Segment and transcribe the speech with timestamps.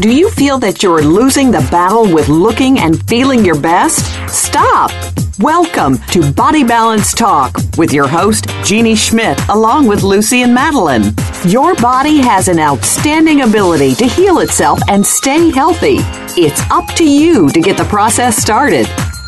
[0.00, 4.02] Do you feel that you're losing the battle with looking and feeling your best?
[4.30, 4.90] Stop!
[5.38, 11.12] Welcome to Body Balance Talk with your host, Jeannie Schmidt, along with Lucy and Madeline.
[11.44, 15.96] Your body has an outstanding ability to heal itself and stay healthy.
[16.34, 18.86] It's up to you to get the process started.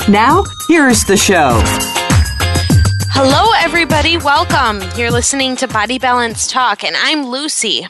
[0.08, 1.60] Now, here's the show.
[3.12, 4.16] Hello, everybody.
[4.16, 4.80] Welcome.
[4.96, 7.88] You're listening to Body Balance Talk, and I'm Lucy.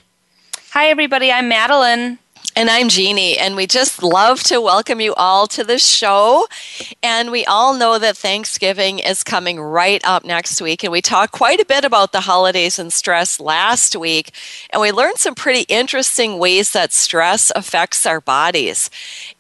[0.71, 1.31] Hi, everybody.
[1.31, 2.19] I'm Madeline.
[2.55, 6.47] And I'm Jeannie, and we just love to welcome you all to the show.
[7.03, 10.85] And we all know that Thanksgiving is coming right up next week.
[10.85, 14.33] And we talked quite a bit about the holidays and stress last week.
[14.69, 18.91] And we learned some pretty interesting ways that stress affects our bodies.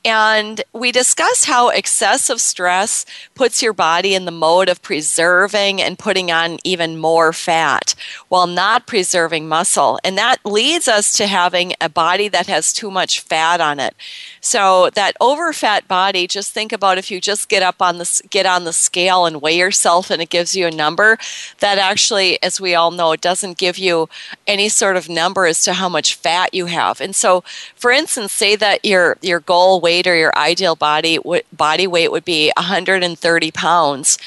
[0.06, 5.98] And we discussed how excessive stress puts your body in the mode of preserving and
[5.98, 7.94] putting on even more fat
[8.28, 10.00] while not preserving muscle.
[10.02, 13.94] And that leads us to having a body that has too much fat on it.
[14.40, 18.44] So that overfat body, just think about if you just get up on the get
[18.44, 21.16] on the scale and weigh yourself and it gives you a number,
[21.60, 24.08] that actually as we all know it doesn't give you
[24.46, 27.00] any sort of number as to how much fat you have.
[27.00, 27.44] And so
[27.76, 31.18] for instance, say that your your goal weight weight or your ideal body
[31.52, 34.18] body weight would be 130 pounds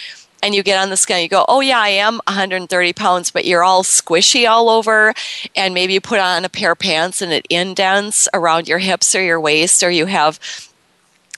[0.45, 3.45] and you get on the scale you go oh yeah i am 130 pounds but
[3.45, 5.13] you're all squishy all over.
[5.55, 9.15] And maybe you put on a pair of pants and it indents around your hips
[9.15, 10.39] or your waist or you have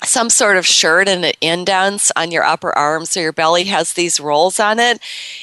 [0.04, 3.94] some sort of shirt and it indents on your upper arm so your belly has
[3.94, 5.02] these rolls on it.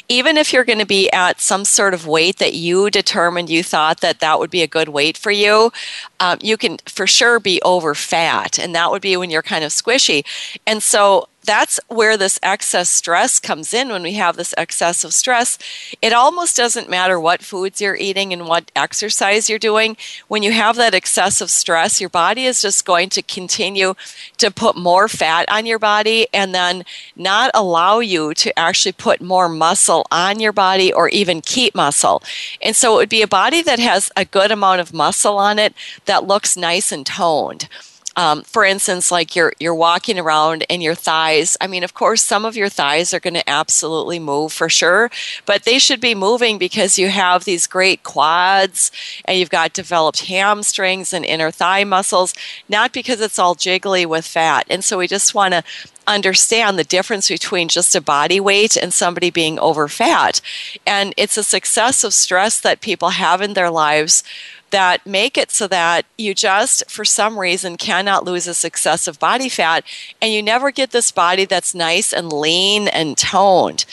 [0.08, 3.64] Even if you're going to be at some sort of weight that you determined you
[3.64, 5.72] thought that that would be a good weight for you
[6.20, 9.64] um, you can for sure be over fat and that would be when you're kind
[9.64, 10.24] of squishy.
[10.68, 15.12] And so that's where this excess stress comes in when we have this excess of
[15.12, 15.58] stress.
[16.00, 19.96] It almost doesn't matter what foods you're eating and what exercise you're doing.
[20.28, 23.94] When you have that excessive stress, your body is just going to continue
[24.38, 26.84] to put more fat on your body and then
[27.16, 32.22] not allow you to actually put more muscle on your body or even keep muscle.
[32.62, 35.58] And so it would be a body that has a good amount of muscle on
[35.58, 35.74] it
[36.06, 37.68] that looks nice and toned.
[38.16, 41.56] Um, for instance, like you're you're walking around and your thighs.
[41.60, 45.10] I mean, of course, some of your thighs are going to absolutely move for sure,
[45.46, 48.92] but they should be moving because you have these great quads
[49.24, 52.34] and you've got developed hamstrings and inner thigh muscles.
[52.68, 54.66] Not because it's all jiggly with fat.
[54.70, 55.64] And so we just want to
[56.06, 60.40] understand the difference between just a body weight and somebody being over fat.
[60.86, 64.22] And it's a success of stress that people have in their lives
[64.70, 69.48] that make it so that you just, for some reason, cannot lose this excessive body
[69.48, 69.84] fat
[70.20, 73.84] and you never get this body that's nice and lean and toned.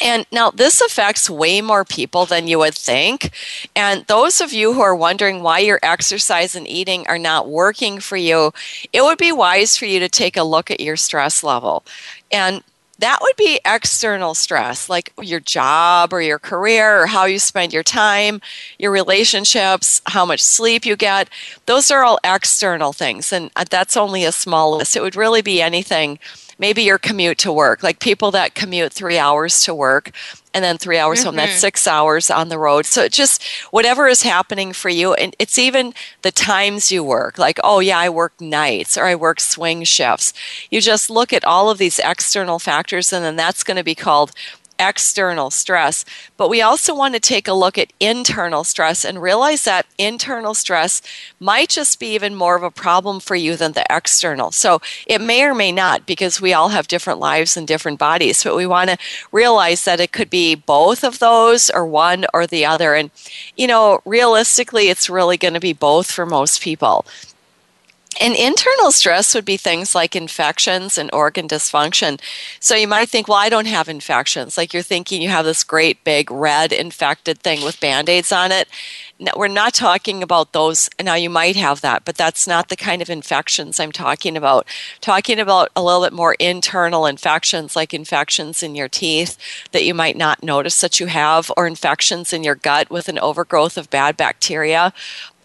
[0.00, 3.30] And now this affects way more people than you would think.
[3.74, 8.00] And those of you who are wondering why your exercise and eating are not working
[8.00, 8.52] for you,
[8.92, 11.82] it would be wise for you to take a look at your stress level.
[12.30, 12.62] And
[12.98, 17.72] that would be external stress, like your job or your career or how you spend
[17.72, 18.40] your time,
[18.78, 21.28] your relationships, how much sleep you get.
[21.66, 24.96] Those are all external things, and uh, that's only a small list.
[24.96, 26.18] It would really be anything
[26.58, 30.10] maybe your commute to work, like people that commute three hours to work
[30.54, 31.26] and then three hours mm-hmm.
[31.26, 31.60] home, that's mm-hmm.
[31.60, 32.86] six hours on the road.
[32.86, 35.12] So just whatever is happening for you.
[35.12, 39.14] And it's even the times you work, like, oh, yeah, I work nights or I
[39.14, 40.32] work swing shifts.
[40.70, 43.94] You just look at all of these external factors, and then that's going to be
[43.94, 44.32] called
[44.78, 46.04] external stress,
[46.36, 50.54] but we also want to take a look at internal stress and realize that internal
[50.54, 51.02] stress
[51.40, 54.50] might just be even more of a problem for you than the external.
[54.52, 58.42] So it may or may not because we all have different lives and different bodies,
[58.42, 58.98] but we want to
[59.32, 62.94] realize that it could be both of those or one or the other.
[62.94, 63.10] And,
[63.56, 67.04] you know, realistically, it's really going to be both for most people.
[68.18, 72.20] And internal stress would be things like infections and organ dysfunction.
[72.60, 74.56] So you might think, well, I don't have infections.
[74.56, 78.52] Like you're thinking you have this great big red infected thing with band aids on
[78.52, 78.68] it.
[79.34, 80.90] We're not talking about those.
[81.02, 84.66] Now, you might have that, but that's not the kind of infections I'm talking about.
[85.00, 89.38] Talking about a little bit more internal infections, like infections in your teeth
[89.72, 93.18] that you might not notice that you have, or infections in your gut with an
[93.18, 94.92] overgrowth of bad bacteria,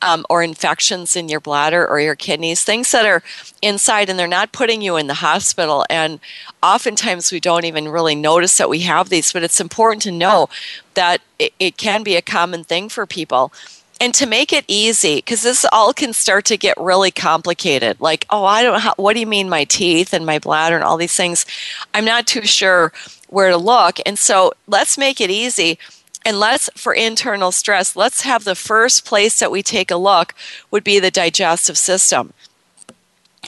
[0.01, 3.23] um, or infections in your bladder or your kidneys, things that are
[3.61, 5.85] inside and they're not putting you in the hospital.
[5.89, 6.19] And
[6.63, 10.49] oftentimes we don't even really notice that we have these, but it's important to know
[10.93, 13.53] that it, it can be a common thing for people.
[13.99, 18.01] And to make it easy because this all can start to get really complicated.
[18.01, 20.83] Like oh i don't know what do you mean my teeth and my bladder and
[20.83, 21.45] all these things?
[21.93, 22.91] I'm not too sure
[23.27, 23.99] where to look.
[24.03, 25.77] And so let's make it easy
[26.25, 30.35] And let's, for internal stress, let's have the first place that we take a look
[30.69, 32.33] would be the digestive system.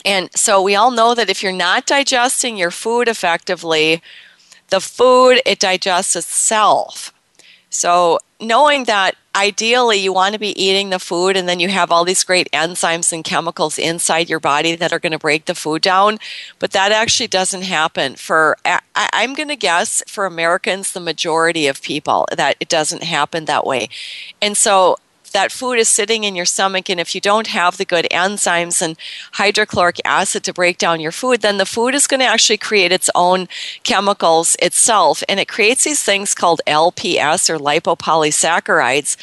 [0.04, 4.02] And so we all know that if you're not digesting your food effectively,
[4.70, 7.12] the food, it digests itself.
[7.70, 11.90] So knowing that ideally you want to be eating the food and then you have
[11.90, 15.54] all these great enzymes and chemicals inside your body that are going to break the
[15.54, 16.18] food down
[16.60, 18.56] but that actually doesn't happen for
[18.94, 23.66] i'm going to guess for americans the majority of people that it doesn't happen that
[23.66, 23.88] way.
[24.40, 24.96] And so
[25.34, 28.80] that food is sitting in your stomach, and if you don't have the good enzymes
[28.80, 28.96] and
[29.32, 32.92] hydrochloric acid to break down your food, then the food is going to actually create
[32.92, 33.48] its own
[33.82, 35.22] chemicals itself.
[35.28, 39.16] And it creates these things called LPS or lipopolysaccharides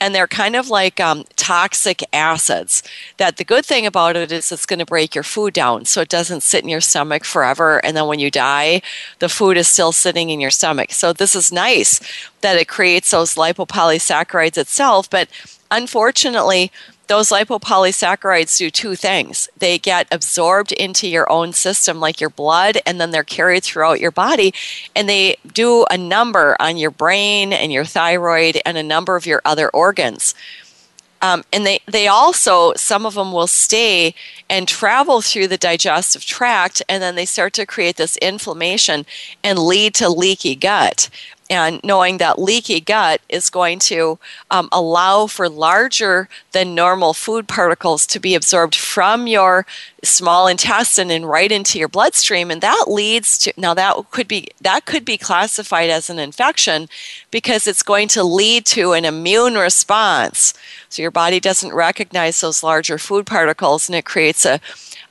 [0.00, 2.82] and they're kind of like um, toxic acids.
[3.18, 6.00] That the good thing about it is it's going to break your food down so
[6.00, 7.84] it doesn't sit in your stomach forever.
[7.84, 8.80] And then when you die,
[9.18, 10.92] the food is still sitting in your stomach.
[10.92, 12.00] So this is nice
[12.40, 15.10] that it creates those lipopolysaccharides itself.
[15.10, 15.28] But
[15.70, 16.72] unfortunately,
[17.10, 19.48] those lipopolysaccharides do two things.
[19.58, 23.98] They get absorbed into your own system, like your blood, and then they're carried throughout
[23.98, 24.54] your body.
[24.94, 29.26] And they do a number on your brain and your thyroid and a number of
[29.26, 30.36] your other organs.
[31.20, 34.14] Um, and they, they also, some of them will stay
[34.48, 39.04] and travel through the digestive tract, and then they start to create this inflammation
[39.42, 41.10] and lead to leaky gut
[41.50, 44.18] and knowing that leaky gut is going to
[44.52, 49.66] um, allow for larger than normal food particles to be absorbed from your
[50.04, 52.50] small intestine and right into your bloodstream.
[52.50, 56.88] And that leads to now that could be that could be classified as an infection
[57.32, 60.54] because it's going to lead to an immune response.
[60.88, 64.60] So your body doesn't recognize those larger food particles and it creates a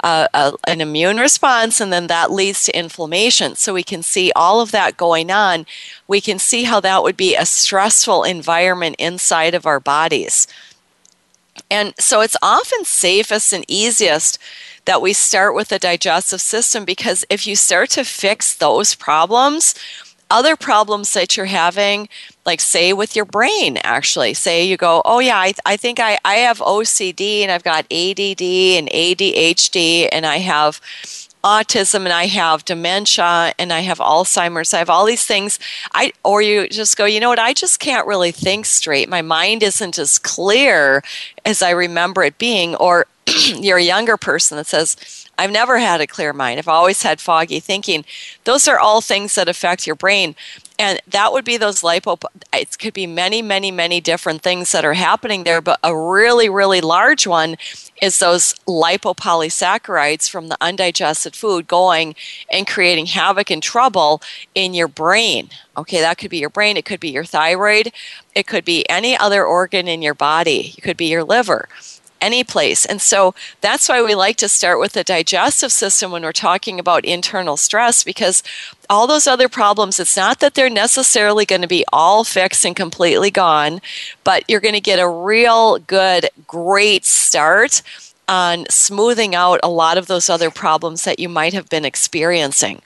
[0.03, 3.55] a, an immune response, and then that leads to inflammation.
[3.55, 5.65] So we can see all of that going on.
[6.07, 10.47] We can see how that would be a stressful environment inside of our bodies.
[11.69, 14.39] And so it's often safest and easiest
[14.85, 19.75] that we start with the digestive system because if you start to fix those problems,
[20.29, 22.07] other problems that you're having,
[22.45, 26.17] like say with your brain, actually, say you go, oh yeah, I, I think I,
[26.23, 30.79] I have OCD and I've got ADD and ADHD and I have
[31.43, 34.73] autism and I have dementia and I have Alzheimer's.
[34.73, 35.59] I have all these things.
[35.93, 37.39] I or you just go, you know what?
[37.39, 39.09] I just can't really think straight.
[39.09, 41.01] My mind isn't as clear
[41.45, 42.75] as I remember it being.
[42.75, 43.07] Or
[43.55, 46.59] you're a younger person that says, I've never had a clear mind.
[46.59, 48.03] I've always had foggy thinking.
[48.44, 50.36] Those are all things that affect your brain.
[50.77, 52.21] And that would be those lipo,
[52.51, 55.62] it could be many, many, many different things that are happening there.
[55.62, 57.56] But a really, really large one
[58.01, 62.15] is those lipopolysaccharides from the undigested food going
[62.51, 64.21] and creating havoc and trouble
[64.56, 65.50] in your brain.
[65.77, 67.94] Okay, that could be your brain, it could be your thyroid,
[68.35, 71.69] it could be any other organ in your body, it could be your liver
[72.21, 72.86] any place.
[72.86, 76.80] And so that's why we like to start with the digestive system when we're talking
[76.80, 78.44] about internal stress because
[78.89, 82.75] all those other problems, it's not that they're necessarily going to be all fixed and
[82.75, 83.81] completely gone,
[84.24, 87.81] but you're going to get a real good, great start
[88.27, 92.81] on smoothing out a lot of those other problems that you might have been experiencing.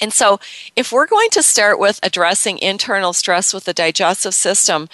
[0.00, 0.38] And so,
[0.76, 4.88] if we're going to start with addressing internal stress with the digestive system,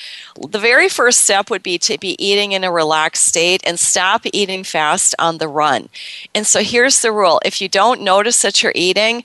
[0.49, 4.23] the very first step would be to be eating in a relaxed state and stop
[4.33, 5.89] eating fast on the run.
[6.35, 9.25] And so, here's the rule if you don't notice that you're eating,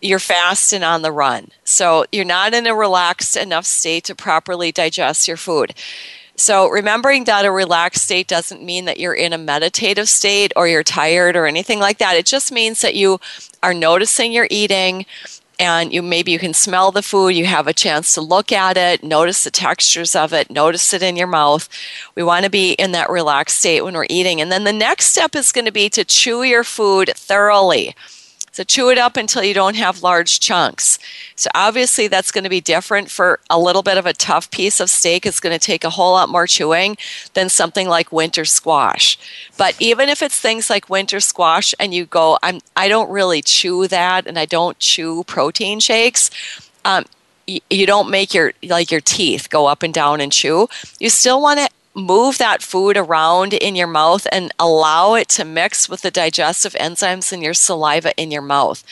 [0.00, 1.48] you're fast and on the run.
[1.64, 5.74] So, you're not in a relaxed enough state to properly digest your food.
[6.42, 10.66] So, remembering that a relaxed state doesn't mean that you're in a meditative state or
[10.66, 12.16] you're tired or anything like that.
[12.16, 13.20] It just means that you
[13.62, 15.06] are noticing you're eating
[15.60, 18.76] and you maybe you can smell the food you have a chance to look at
[18.76, 21.68] it notice the textures of it notice it in your mouth.
[22.16, 24.40] We want to be in that relaxed state when we're eating.
[24.40, 27.94] And then the next step is going to be to chew your food thoroughly
[28.52, 30.98] so chew it up until you don't have large chunks.
[31.36, 34.78] So obviously that's going to be different for a little bit of a tough piece
[34.78, 35.24] of steak.
[35.24, 36.98] It's going to take a whole lot more chewing
[37.32, 39.18] than something like winter squash.
[39.56, 43.40] But even if it's things like winter squash and you go, I'm I don't really
[43.40, 46.30] chew that and I don't chew protein shakes.
[46.84, 47.06] Um,
[47.46, 50.68] you don't make your like your teeth go up and down and chew.
[51.00, 55.44] You still want to move that food around in your mouth and allow it to
[55.44, 58.82] mix with the digestive enzymes in your saliva in your mouth.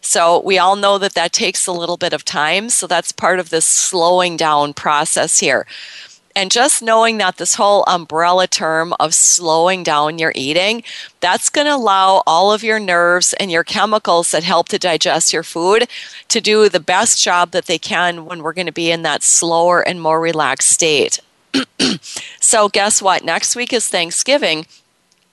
[0.00, 2.70] So, we all know that that takes a little bit of time.
[2.70, 5.66] So, that's part of this slowing down process here.
[6.36, 10.84] And just knowing that this whole umbrella term of slowing down your eating,
[11.18, 15.32] that's going to allow all of your nerves and your chemicals that help to digest
[15.32, 15.88] your food
[16.28, 19.24] to do the best job that they can when we're going to be in that
[19.24, 21.18] slower and more relaxed state.
[22.40, 23.24] So, guess what?
[23.24, 24.66] Next week is Thanksgiving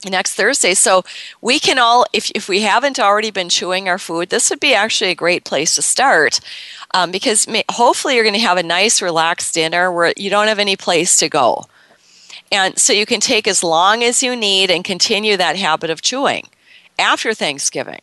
[0.10, 0.74] next Thursday.
[0.74, 1.04] So
[1.42, 4.74] we can all, if, if we haven't already been chewing our food, this would be
[4.74, 6.40] actually a great place to start
[6.94, 10.48] um, because may, hopefully you're going to have a nice, relaxed dinner where you don't
[10.48, 11.66] have any place to go.
[12.52, 16.02] And so you can take as long as you need and continue that habit of
[16.02, 16.48] chewing
[16.98, 18.02] after Thanksgiving.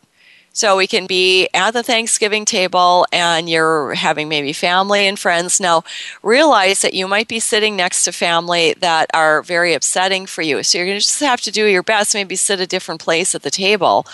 [0.55, 5.59] So we can be at the Thanksgiving table and you're having maybe family and friends.
[5.59, 5.83] Now,
[6.21, 10.61] realize that you might be sitting next to family that are very upsetting for you.
[10.61, 13.33] So you're going to just have to do your best, maybe sit a different place
[13.33, 14.05] at the table.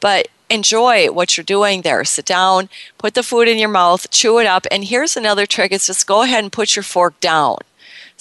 [0.00, 2.04] But enjoy what you're doing there.
[2.04, 4.66] Sit down, put the food in your mouth, chew it up.
[4.70, 7.58] And here's another trick is just go ahead and put your fork down.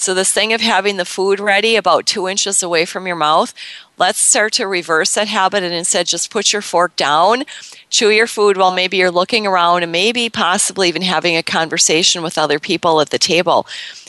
[0.02, 3.54] So, this thing of having the food ready about two inches away from your mouth,
[4.00, 7.44] let's start to reverse that habit and instead just put your fork down,
[7.92, 12.24] chew your food while maybe you're looking around and maybe possibly even having a conversation
[12.24, 13.68] with other people at the table.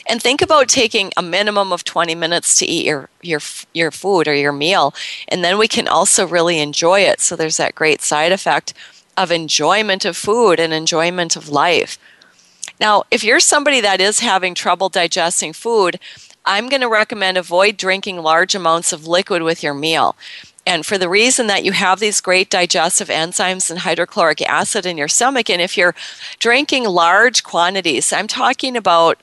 [0.09, 3.41] And think about taking a minimum of 20 minutes to eat your, your,
[3.75, 4.95] your food or your meal.
[5.27, 7.21] And then we can also really enjoy it.
[7.21, 8.73] So, there's that great side effect
[9.15, 11.99] of enjoyment of food and enjoyment of life.
[12.83, 16.01] Now, if you're somebody that is having trouble digesting food,
[16.43, 20.17] I'm going to recommend avoid drinking large amounts of liquid with your meal.
[20.65, 24.97] And for the reason that you have these great digestive enzymes and hydrochloric acid in
[24.97, 25.95] your stomach, and if you're
[26.39, 29.17] drinking large quantities, I'm talking about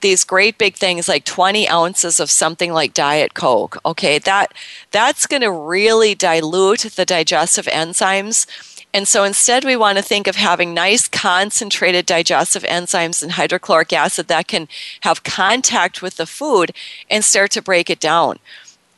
[0.00, 4.52] these great big things like 20 ounces of something like diet coke okay that
[4.90, 8.46] that's going to really dilute the digestive enzymes
[8.94, 13.92] and so instead, we want to think of having nice concentrated digestive enzymes and hydrochloric
[13.92, 14.68] acid that can
[15.00, 16.72] have contact with the food
[17.08, 18.38] and start to break it down.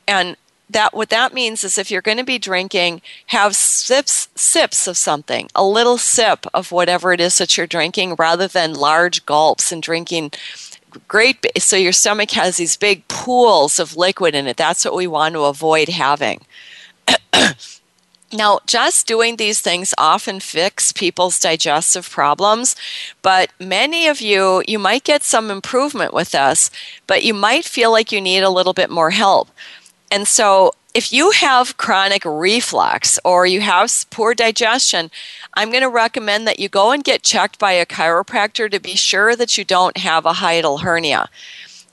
[0.09, 0.37] And
[0.69, 4.97] that what that means is if you're going to be drinking, have sips sips of
[4.97, 9.71] something, a little sip of whatever it is that you're drinking, rather than large gulps
[9.71, 10.33] and drinking
[11.07, 11.45] great.
[11.59, 14.57] So your stomach has these big pools of liquid in it.
[14.57, 16.45] That's what we want to avoid having.
[18.35, 22.75] Now, just doing these things often fix people's digestive problems,
[23.23, 26.69] but many of you, you might get some improvement with this,
[27.07, 29.51] but you might feel like you need a little bit more help.
[30.11, 35.13] And so, if you have chronic reflux or you have poor digestion,
[35.55, 38.97] I'm going to recommend that you go and get checked by a chiropractor to be
[38.97, 41.29] sure that you don't have a hiatal hernia.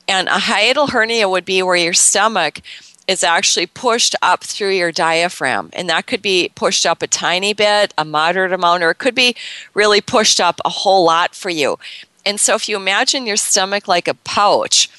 [0.08, 2.62] And a hiatal hernia would be where your stomach
[3.12, 5.70] is actually pushed up through your diaphragm.
[5.74, 9.14] And that could be pushed up a tiny bit, a moderate amount, or it could
[9.14, 9.36] be
[9.74, 11.78] really pushed up a whole lot for you.
[12.26, 14.90] And so if you imagine your stomach like a pouch,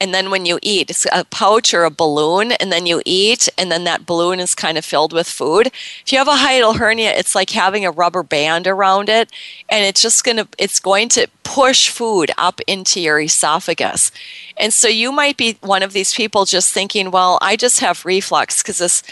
[0.00, 3.48] and then when you eat, it's a pouch or a balloon, and then you eat,
[3.56, 5.68] and then that balloon is kind of filled with food.
[5.68, 9.30] If you have a hiatal hernia, it's like having a rubber band around it,
[9.68, 14.10] and it's just gonna it's going to push food up into your esophagus.
[14.56, 18.04] And so you might be one of these people just thinking, well, I just have
[18.04, 19.02] reflux because this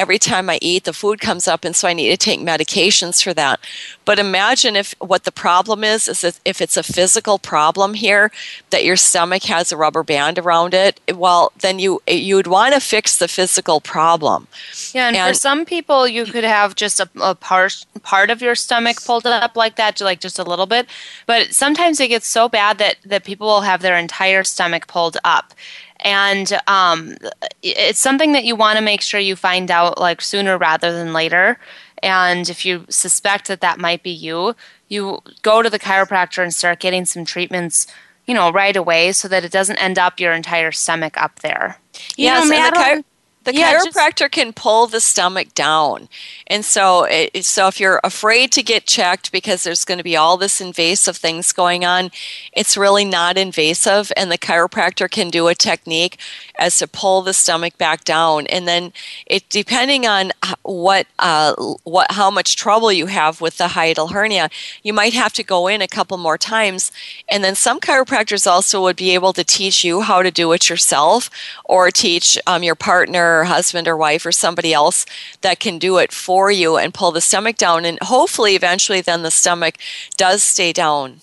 [0.00, 3.22] every time I eat, the food comes up, and so I need to take medications
[3.22, 3.60] for that.
[4.06, 8.32] But imagine if what the problem is is if it's a physical problem here
[8.70, 11.00] that your stomach has a rubber band around it.
[11.14, 14.48] Well, then you you would want to fix the physical problem.
[14.94, 18.40] Yeah, and, and for some people, you could have just a, a part part of
[18.40, 20.86] your stomach pulled up like that, like just a little bit.
[21.26, 25.18] But sometimes it gets so bad that that people will have their entire stomach pulled
[25.24, 25.52] up
[26.02, 27.16] and um,
[27.62, 31.12] it's something that you want to make sure you find out like sooner rather than
[31.12, 31.58] later.
[32.02, 34.56] And if you suspect that that might be you
[34.88, 37.86] you go to the chiropractor and start getting some treatments
[38.26, 41.78] you know right away so that it doesn't end up your entire stomach up there.
[42.16, 43.02] You yes, know,
[43.50, 46.08] the, yeah, chiropractor just, can pull the stomach down.
[46.46, 50.16] And so it, so if you're afraid to get checked because there's going to be
[50.16, 52.10] all this invasive things going on
[52.52, 56.18] it's really not invasive and the chiropractor can do a technique
[56.58, 58.46] as to pull the stomach back down.
[58.48, 58.92] And then
[59.26, 61.54] it depending on what uh,
[61.84, 64.50] what how much trouble you have with the hiatal hernia
[64.82, 66.92] you might have to go in a couple more times.
[67.28, 70.68] And then some chiropractors also would be able to teach you how to do it
[70.68, 71.30] yourself
[71.64, 75.06] or teach um, your partner or husband or wife or somebody else
[75.40, 77.84] that can do it for you and pull the stomach down.
[77.84, 79.76] And hopefully, eventually, then the stomach
[80.16, 81.20] does stay down.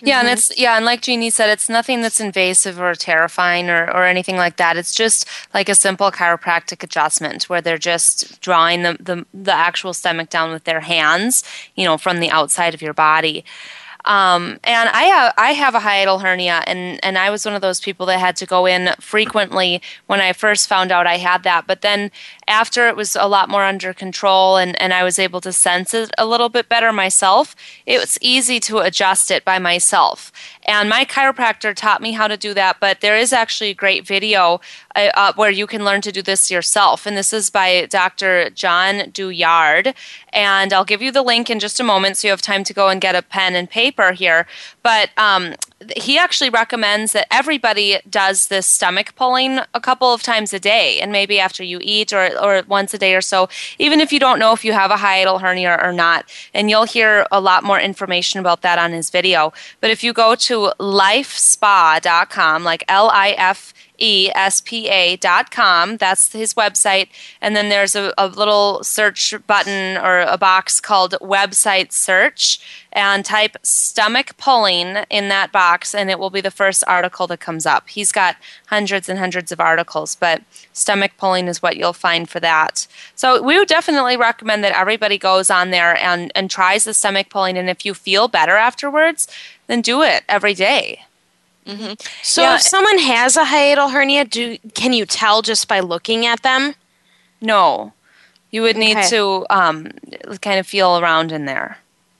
[0.00, 0.28] Yeah, mm-hmm.
[0.28, 4.04] and it's yeah, and like Jeannie said, it's nothing that's invasive or terrifying or, or
[4.04, 4.76] anything like that.
[4.76, 9.92] It's just like a simple chiropractic adjustment where they're just drawing the, the the actual
[9.92, 11.44] stomach down with their hands,
[11.74, 13.44] you know, from the outside of your body.
[14.04, 17.62] Um, and I have I have a hiatal hernia, and and I was one of
[17.62, 21.42] those people that had to go in frequently when I first found out I had
[21.44, 21.66] that.
[21.66, 22.10] But then
[22.46, 25.94] after it was a lot more under control, and and I was able to sense
[25.94, 27.56] it a little bit better myself,
[27.86, 30.30] it was easy to adjust it by myself.
[30.64, 32.78] And my chiropractor taught me how to do that.
[32.80, 34.60] But there is actually a great video
[34.94, 37.06] uh, where you can learn to do this yourself.
[37.06, 38.50] And this is by Dr.
[38.50, 39.94] John Douillard.
[40.32, 42.74] And I'll give you the link in just a moment so you have time to
[42.74, 44.46] go and get a pen and paper here.
[44.82, 45.54] But um,
[45.96, 51.00] he actually recommends that everybody does this stomach pulling a couple of times a day
[51.00, 54.20] and maybe after you eat or, or once a day or so, even if you
[54.20, 56.24] don't know if you have a hiatal hernia or not.
[56.52, 59.52] And you'll hear a lot more information about that on his video.
[59.80, 63.74] But if you go to lifespa.com, like L I F
[64.34, 65.96] espa.com.
[65.96, 67.08] That's his website.
[67.40, 72.60] And then there's a, a, little search button or a box called website search.
[72.92, 77.40] And type stomach pulling in that box, and it will be the first article that
[77.40, 77.88] comes up.
[77.88, 80.42] He's got hundreds and hundreds of articles, but
[80.72, 82.86] stomach pulling is what you'll find for that.
[83.16, 87.30] So we would definitely recommend that everybody goes on there and, and tries the stomach
[87.30, 87.58] pulling.
[87.58, 89.26] And if you feel better afterwards,
[89.66, 91.04] then do it every day.
[91.66, 91.94] Mm-hmm.
[92.22, 92.56] So yeah.
[92.56, 96.74] if someone has a hiatal hernia, do can you tell just by looking at them?
[97.40, 97.92] No,
[98.50, 99.08] you would need okay.
[99.10, 99.90] to um,
[100.40, 101.78] kind of feel around in there.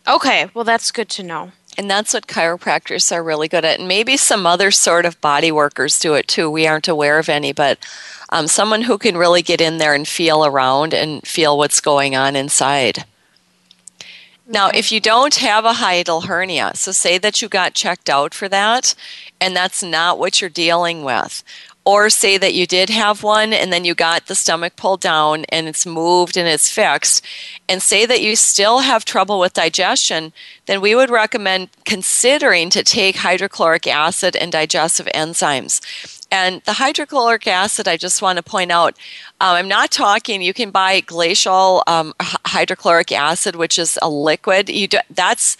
[0.08, 1.52] Okay, well that's good to know.
[1.76, 3.80] And that's what chiropractors are really good at.
[3.80, 6.48] And maybe some other sort of body workers do it too.
[6.48, 7.78] We aren't aware of any, but
[8.30, 12.14] um, someone who can really get in there and feel around and feel what's going
[12.14, 13.04] on inside.
[14.46, 18.34] Now, if you don't have a hiatal hernia, so say that you got checked out
[18.34, 18.94] for that
[19.40, 21.42] and that's not what you're dealing with,
[21.86, 25.44] or say that you did have one and then you got the stomach pulled down
[25.48, 27.24] and it's moved and it's fixed,
[27.70, 30.32] and say that you still have trouble with digestion,
[30.66, 35.80] then we would recommend considering to take hydrochloric acid and digestive enzymes.
[36.30, 38.94] And the hydrochloric acid, I just want to point out,
[39.40, 40.42] um, I'm not talking.
[40.42, 44.68] You can buy glacial um, hydrochloric acid, which is a liquid.
[44.68, 45.56] You do, that's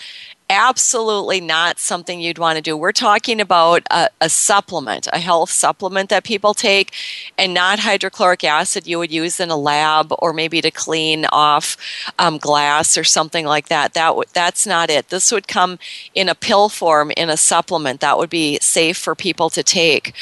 [0.50, 2.76] absolutely not something you'd want to do.
[2.76, 6.92] We're talking about a, a, supplement, a health supplement that people take,
[7.38, 11.77] and not hydrochloric acid you would use in a lab or maybe to clean off
[12.18, 13.94] um, glass or something like that.
[13.94, 15.09] That w- that's not it.
[15.09, 15.79] This would come
[16.14, 20.14] in a pill form in a supplement that would be safe for people to take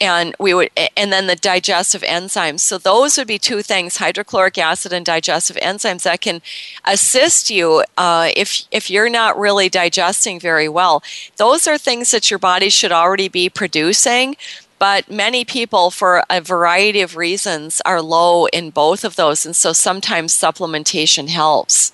[0.00, 2.60] and we would and then the digestive enzymes.
[2.60, 6.42] So those would be two things hydrochloric acid and digestive enzymes that can
[6.84, 11.02] assist you uh, if if you're not really digesting very well.
[11.36, 14.36] Those are things that your body should already be producing
[14.78, 19.56] but many people for a variety of reasons are low in both of those and
[19.56, 21.92] so sometimes supplementation helps.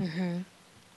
[0.00, 0.40] Mm-hmm.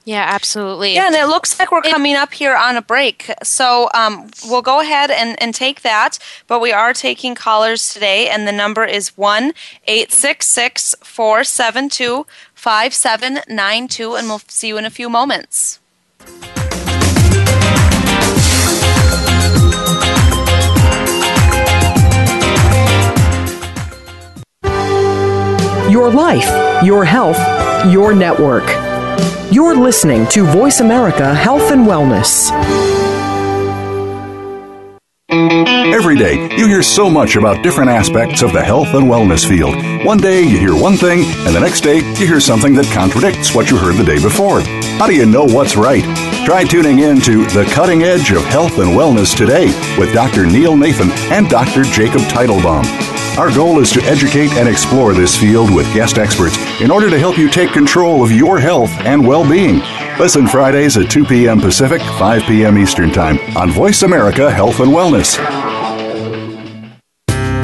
[0.06, 0.96] Yeah, absolutely.
[0.96, 3.32] Yeah, and it looks like we're it, coming up here on a break.
[3.42, 6.20] So um, we'll go ahead and, and take that.
[6.48, 9.54] But we are taking callers today, and the number is 1
[9.88, 14.16] 866 472 5792.
[14.16, 15.80] And we'll see you in a few moments.
[25.90, 27.38] Your life, your health,
[27.92, 28.83] your network.
[29.52, 32.52] You're listening to Voice America Health and Wellness.
[35.30, 39.76] Every day, you hear so much about different aspects of the health and wellness field.
[40.06, 43.56] One day, you hear one thing, and the next day, you hear something that contradicts
[43.56, 44.62] what you heard the day before.
[45.00, 46.04] How do you know what's right?
[46.46, 50.46] Try tuning in to The Cutting Edge of Health and Wellness today with Dr.
[50.46, 51.84] Neil Nathan and Dr.
[51.84, 53.23] Jacob Teitelbaum.
[53.38, 57.18] Our goal is to educate and explore this field with guest experts in order to
[57.18, 59.80] help you take control of your health and well being.
[60.20, 61.60] Listen Fridays at 2 p.m.
[61.60, 62.78] Pacific, 5 p.m.
[62.78, 65.40] Eastern Time on Voice America Health and Wellness.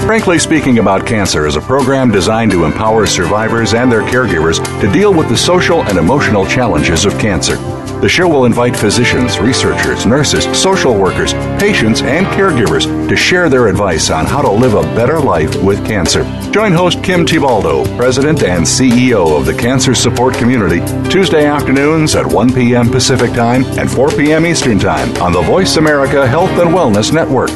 [0.08, 4.92] Frankly Speaking About Cancer is a program designed to empower survivors and their caregivers to
[4.92, 7.58] deal with the social and emotional challenges of cancer.
[8.02, 13.68] The show will invite physicians, researchers, nurses, social workers, patients, and caregivers to share their
[13.68, 16.24] advice on how to live a better life with cancer.
[16.52, 22.26] Join host Kim Thiboldeaux, President and CEO of the Cancer Support Community, Tuesday afternoons at
[22.26, 22.90] 1 p.m.
[22.90, 24.46] Pacific Time and 4 p.m.
[24.46, 27.50] Eastern Time on the Voice America Health and Wellness Network.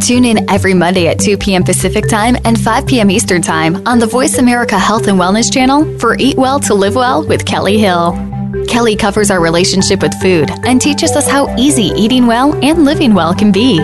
[0.00, 1.62] Tune in every Monday at 2 p.m.
[1.62, 3.12] Pacific Time and 5 p.m.
[3.12, 6.96] Eastern Time on the Voice America Health and Wellness channel for Eat Well to Live
[6.96, 8.29] Well with Kelly Hill.
[8.68, 13.14] Kelly covers our relationship with food and teaches us how easy eating well and living
[13.14, 13.78] well can be.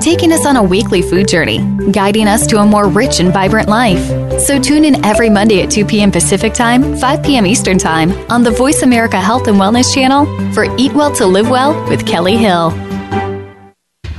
[0.00, 1.58] taking us on a weekly food journey,
[1.90, 4.00] guiding us to a more rich and vibrant life.
[4.40, 6.10] So tune in every Monday at 2 p.m.
[6.10, 7.46] Pacific Time, 5 p.m.
[7.46, 11.50] Eastern Time on the Voice America Health and Wellness channel for Eat Well to Live
[11.50, 12.68] Well with Kelly Hill.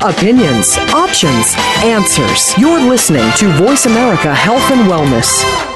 [0.01, 2.57] Opinions, options, answers.
[2.57, 5.70] You're listening to Voice America Health and Wellness.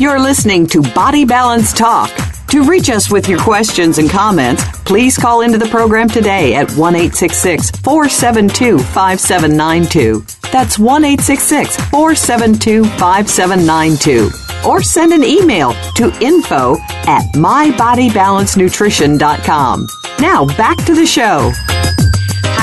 [0.00, 2.12] You're listening to Body Balance Talk.
[2.50, 6.70] To reach us with your questions and comments, please call into the program today at
[6.70, 10.24] 1 472 5792.
[10.52, 14.30] That's 1 472 5792.
[14.68, 16.76] Or send an email to info
[17.08, 19.86] at mybodybalancenutrition.com.
[20.20, 21.50] Now back to the show.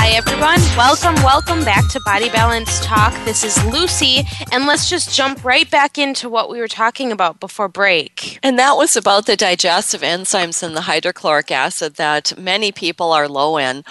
[0.08, 0.60] Hi, everyone.
[0.76, 3.12] Welcome, welcome back to Body Balance Talk.
[3.24, 7.40] This is Lucy, and let's just jump right back into what we were talking about
[7.40, 8.38] before break.
[8.40, 13.26] And that was about the digestive enzymes and the hydrochloric acid that many people are
[13.26, 13.82] low in.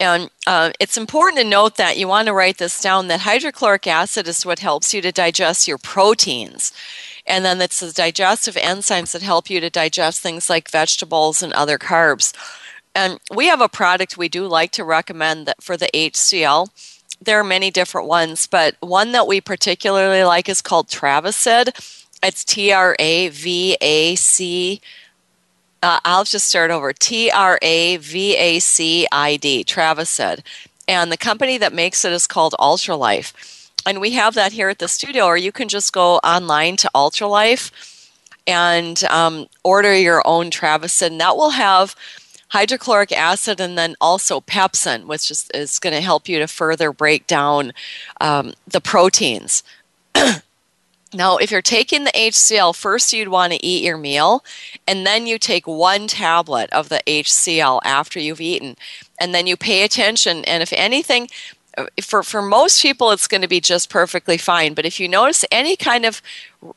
[0.00, 3.86] And uh, it's important to note that you want to write this down that hydrochloric
[3.86, 6.72] acid is what helps you to digest your proteins.
[7.24, 11.52] And then it's the digestive enzymes that help you to digest things like vegetables and
[11.52, 12.34] other carbs.
[12.94, 16.68] And we have a product we do like to recommend that for the HCl.
[17.20, 21.70] There are many different ones, but one that we particularly like is called Travacid.
[22.22, 24.80] It's T R A V A C.
[25.82, 26.92] Uh, I'll just start over.
[26.92, 30.40] T R A V A C I D, Travacid.
[30.86, 33.32] And the company that makes it is called Ultralife.
[33.86, 36.90] And we have that here at the studio, or you can just go online to
[36.94, 37.70] Ultralife
[38.46, 41.08] and um, order your own Travacid.
[41.08, 41.96] And that will have
[42.52, 46.92] hydrochloric acid and then also pepsin, which is, is going to help you to further
[46.92, 47.72] break down
[48.20, 49.62] um, the proteins.
[51.14, 54.44] now, if you're taking the HCl, first you'd want to eat your meal,
[54.86, 58.76] and then you take one tablet of the HCl after you've eaten.
[59.18, 61.28] And then you pay attention, and if anything,
[62.02, 65.44] for for most people it's going to be just perfectly fine but if you notice
[65.50, 66.20] any kind of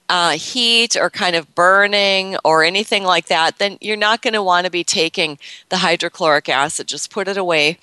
[0.09, 4.43] uh, heat or kind of burning or anything like that then you're not going to
[4.43, 5.37] want to be taking
[5.69, 7.77] the hydrochloric acid just put it away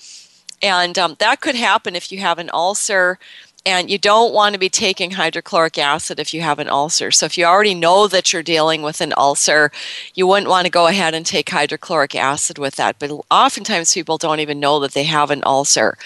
[0.62, 3.18] and um, that could happen if you have an ulcer
[3.64, 7.10] and you don't want to be taking hydrochloric acid if you have an ulcer.
[7.10, 9.70] So, if you already know that you're dealing with an ulcer,
[10.14, 12.98] you wouldn't want to go ahead and take hydrochloric acid with that.
[12.98, 15.96] But oftentimes, people don't even know that they have an ulcer.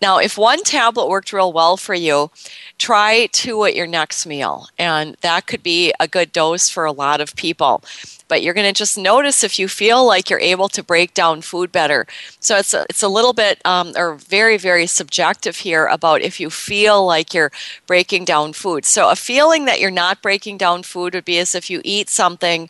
[0.00, 2.30] Now, if one tablet worked real well for you,
[2.78, 4.68] try two at your next meal.
[4.78, 7.82] And that could be a good dose for a lot of people.
[8.28, 11.40] But you're going to just notice if you feel like you're able to break down
[11.40, 12.06] food better.
[12.40, 16.38] So it's a, it's a little bit, um, or very, very subjective here about if
[16.38, 17.50] you feel like you're
[17.86, 18.84] breaking down food.
[18.84, 22.10] So a feeling that you're not breaking down food would be as if you eat
[22.10, 22.68] something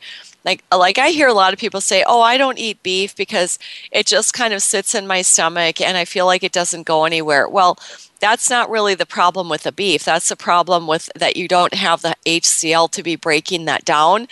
[0.48, 3.14] like uh, like I hear a lot of people say, "Oh, I don't eat beef
[3.14, 3.58] because
[3.92, 7.04] it just kind of sits in my stomach and I feel like it doesn't go
[7.04, 7.78] anywhere." Well,
[8.20, 10.04] that's not really the problem with the beef.
[10.04, 14.26] That's the problem with that you don't have the HCl to be breaking that down.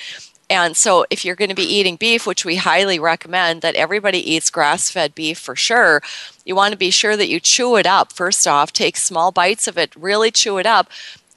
[0.48, 4.18] And so, if you're going to be eating beef, which we highly recommend that everybody
[4.18, 6.02] eats grass fed beef for sure,
[6.46, 8.12] you want to be sure that you chew it up.
[8.12, 10.88] First off, take small bites of it, really chew it up,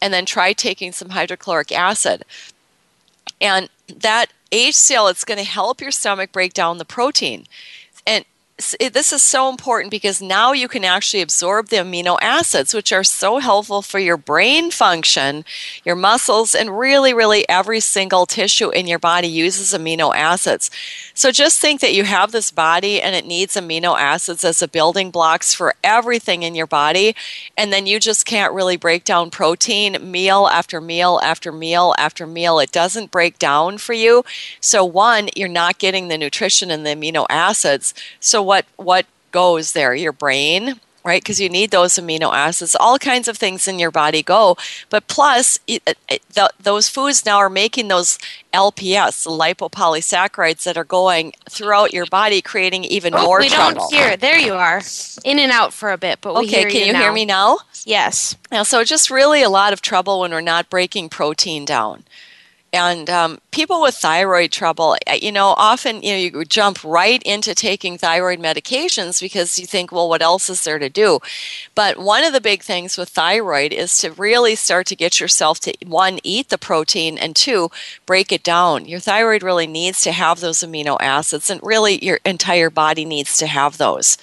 [0.01, 2.23] and then try taking some hydrochloric acid.
[3.41, 7.45] And that HCl, it's going to help your stomach break down the protein.
[8.59, 12.91] And this is so important because now you can actually absorb the amino acids, which
[12.91, 15.45] are so helpful for your brain function,
[15.85, 20.69] your muscles, and really, really every single tissue in your body uses amino acids.
[21.13, 24.67] So just think that you have this body and it needs amino acids as the
[24.67, 27.15] building blocks for everything in your body.
[27.57, 32.27] And then you just can't really break down protein meal after meal after meal after
[32.27, 32.59] meal.
[32.59, 34.25] It doesn't break down for you.
[34.59, 37.93] So, one, you're not getting the nutrition and the amino acids.
[38.19, 39.93] So, what what goes there?
[39.93, 41.21] Your brain, right?
[41.21, 42.75] Because you need those amino acids.
[42.75, 44.57] All kinds of things in your body go.
[44.89, 48.17] But plus, it, it, the, those foods now are making those
[48.51, 53.81] LPS, the lipopolysaccharides, that are going throughout your body, creating even oh, more we trouble.
[53.81, 54.17] don't hear.
[54.17, 54.81] There you are,
[55.23, 56.71] in and out for a bit, but we okay.
[56.71, 57.01] can you, now.
[57.01, 57.59] hear me now?
[57.85, 58.35] Yes.
[58.51, 62.03] Now, so just really a lot of trouble when we're not breaking protein down.
[62.71, 67.21] And um, people with thyroid trouble, uh, you know, often you know you jump right
[67.23, 71.19] into taking thyroid medications because you think, well, what else is there to do?
[71.73, 75.59] But one of the big things with thyroid is to really start to get yourself
[75.61, 77.71] to one, eat the protein, and two,
[78.05, 78.85] break it down.
[78.85, 83.37] Your thyroid really needs to have those amino acids, and really your entire body needs
[83.37, 84.17] to have those.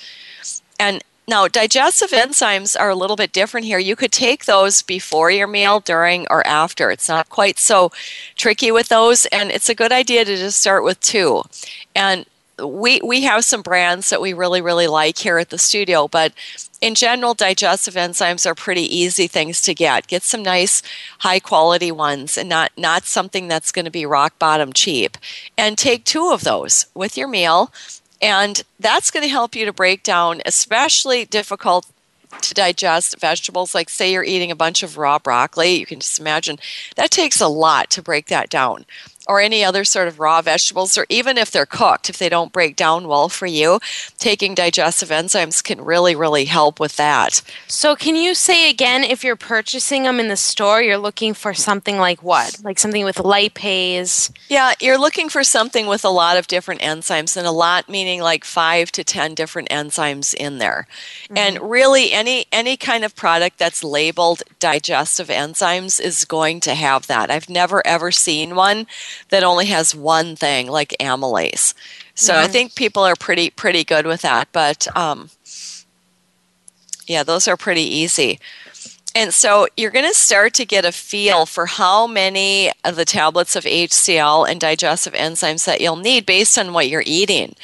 [0.79, 3.81] And now, digestive enzymes are a little bit different here.
[3.81, 6.91] You could take those before your meal, during, or after.
[6.91, 7.91] It's not quite so
[8.37, 11.43] tricky with those, and it's a good idea to just start with two.
[11.97, 12.27] And
[12.63, 16.33] we we have some brands that we really really like here at the studio, but
[16.81, 20.07] in general, digestive enzymes are pretty easy things to get.
[20.07, 20.83] Get some nice,
[21.19, 25.19] high quality ones, and not not something that's going to be rock bottom cheap.
[25.59, 27.73] And take two of those with your meal,
[28.21, 31.87] and that's going to help you to break down, especially difficult
[32.41, 33.75] to digest vegetables.
[33.75, 36.59] Like, say you're eating a bunch of raw broccoli, you can just imagine
[36.97, 38.85] that takes a lot to break that down
[39.27, 42.53] or any other sort of raw vegetables, or even if they're cooked, if they don't
[42.53, 43.81] break down well for you,
[44.19, 47.43] taking digestive enzymes can really, really help with that.
[47.67, 51.55] So, can you say again if you're purchasing them in the store, you're looking for
[51.55, 52.61] something like what?
[52.63, 54.31] Like something with lipase?
[54.49, 58.21] Yeah, you're looking for something with a lot of different enzymes, and a lot meaning
[58.21, 60.87] like five to 10 different enzymes in there.
[61.25, 61.39] Mm-hmm.
[61.39, 67.07] And really, any, any kind of product that's labeled digestive enzymes is going to have
[67.09, 67.31] that.
[67.31, 68.87] I've never ever seen one
[69.29, 71.75] that only has one thing like amylase.
[72.15, 72.35] So.
[72.35, 74.49] I think people are pretty pretty good with that.
[74.53, 75.29] But um,
[77.07, 78.39] yeah, those are pretty easy.
[79.15, 83.07] And so you're going to start to get a feel for how many of the
[83.07, 87.55] tablets of HCl and digestive enzymes that you'll need based on what you're eating.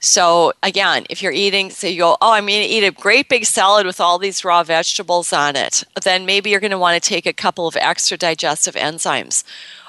[0.00, 3.28] So again, if you're eating, say you go, oh, I'm going to eat a great
[3.28, 7.02] big salad with all these raw vegetables on it, then maybe you're going to want
[7.02, 9.44] to take a couple of extra digestive enzymes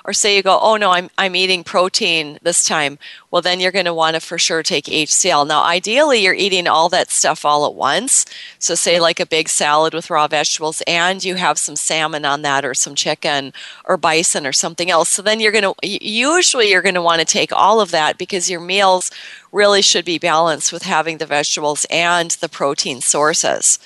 [0.06, 3.00] or say you go, oh no, I'm, I'm eating protein this time,
[3.32, 5.48] well, then you're going to want to for sure take HCl.
[5.48, 8.26] Now, ideally, you're eating all that stuff all at once.
[8.60, 12.44] So, say like a big salad with raw vegetables, and you have some salmon on
[12.44, 13.52] that, or some chicken,
[13.86, 15.10] or bison, or something else.
[15.10, 18.20] So, then you're going to, usually, you're going to want to take all of that
[18.20, 19.10] because your meals
[19.52, 23.80] really should be balanced with having the vegetables and the protein sources.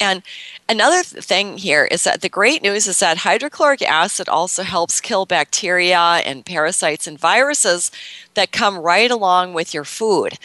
[0.00, 0.22] And
[0.68, 5.26] another thing here is that the great news is that hydrochloric acid also helps kill
[5.26, 7.90] bacteria and parasites and viruses
[8.34, 10.38] that come right along with your food.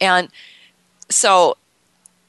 [0.00, 0.28] And
[1.08, 1.56] so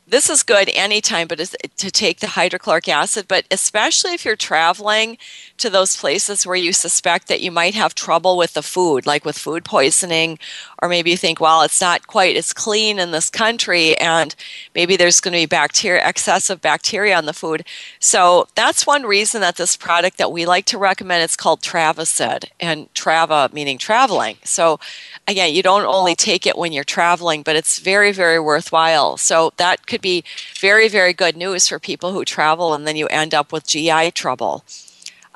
[0.07, 1.39] this is good anytime but
[1.77, 5.17] to take the hydrochloric acid but especially if you're traveling
[5.57, 9.25] to those places where you suspect that you might have trouble with the food like
[9.25, 10.37] with food poisoning
[10.81, 14.35] or maybe you think well it's not quite as clean in this country and
[14.73, 17.65] maybe there's going to be bacteria excessive bacteria on the food.
[17.99, 22.45] So that's one reason that this product that we like to recommend it's called travacid
[22.59, 24.37] and trava meaning traveling.
[24.43, 24.79] So
[25.27, 29.51] again you don't only take it when you're traveling but it's very very worthwhile so
[29.57, 30.23] that could be
[30.59, 34.11] very, very good news for people who travel and then you end up with GI
[34.11, 34.63] trouble.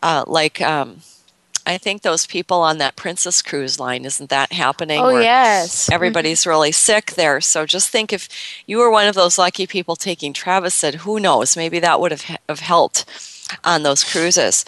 [0.01, 1.01] Uh, like, um,
[1.65, 5.01] I think those people on that Princess Cruise line, isn't that happening?
[5.01, 5.85] Oh, yes.
[5.85, 5.93] Mm-hmm.
[5.93, 6.49] Everybody's mm-hmm.
[6.49, 7.41] really sick there.
[7.41, 8.29] So just think if
[8.65, 11.57] you were one of those lucky people taking Travacid, who knows?
[11.57, 13.05] Maybe that would have, have helped
[13.63, 14.65] on those cruises.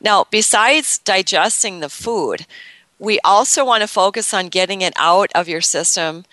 [0.00, 2.46] Now, besides digesting the food,
[2.98, 6.24] we also want to focus on getting it out of your system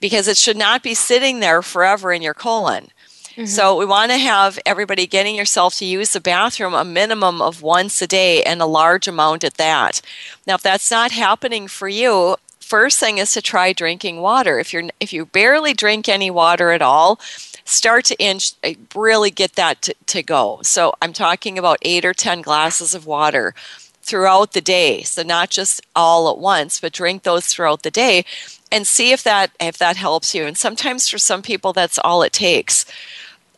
[0.00, 2.88] because it should not be sitting there forever in your colon.
[3.36, 3.46] Mm-hmm.
[3.46, 7.62] So we want to have everybody getting yourself to use the bathroom a minimum of
[7.62, 10.00] once a day and a large amount at that.
[10.46, 14.60] Now if that's not happening for you, first thing is to try drinking water.
[14.60, 17.18] If you're if you barely drink any water at all,
[17.64, 20.60] start to inch uh, really get that to, to go.
[20.62, 23.54] So I'm talking about 8 or 10 glasses of water
[24.04, 25.02] throughout the day.
[25.02, 28.24] So not just all at once, but drink those throughout the day
[28.70, 30.44] and see if that if that helps you.
[30.44, 32.84] And sometimes for some people, that's all it takes.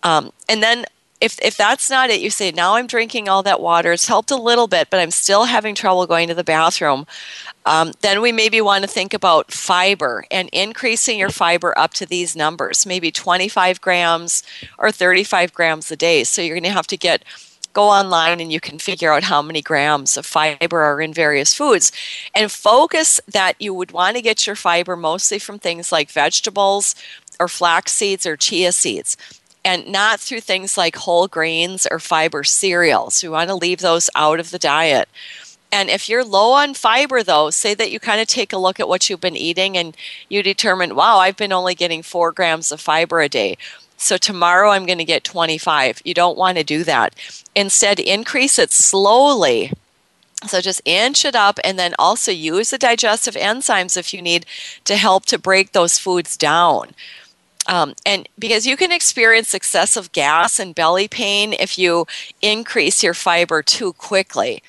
[0.02, 0.86] Um, and then
[1.20, 3.92] if if that's not it, you say now I'm drinking all that water.
[3.92, 7.06] It's helped a little bit, but I'm still having trouble going to the bathroom.
[7.64, 12.06] Um, then we maybe want to think about fiber and increasing your fiber up to
[12.06, 14.44] these numbers, maybe 25 grams
[14.78, 16.22] or 35 grams a day.
[16.22, 17.24] So you're going to have to get
[17.76, 21.52] go online and you can figure out how many grams of fiber are in various
[21.52, 21.92] foods
[22.34, 26.94] and focus that you would want to get your fiber mostly from things like vegetables
[27.38, 29.14] or flax seeds or chia seeds
[29.62, 33.22] and not through things like whole grains or fiber cereals.
[33.22, 35.06] We want to leave those out of the diet.
[35.70, 38.80] And if you're low on fiber, though, say that you kind of take a look
[38.80, 39.94] at what you've been eating and
[40.30, 43.58] you determine, wow, I've been only getting four grams of fiber a day.
[43.96, 46.02] So tomorrow I'm going to get 25.
[46.04, 47.14] You don't want to do that.
[47.54, 49.72] Instead, increase it slowly.
[50.46, 54.44] So just inch it up and then also use the digestive enzymes if you need
[54.84, 56.90] to help to break those foods down.
[57.66, 62.06] Um, and because you can experience excessive gas and belly pain if you
[62.40, 64.62] increase your fiber too quickly.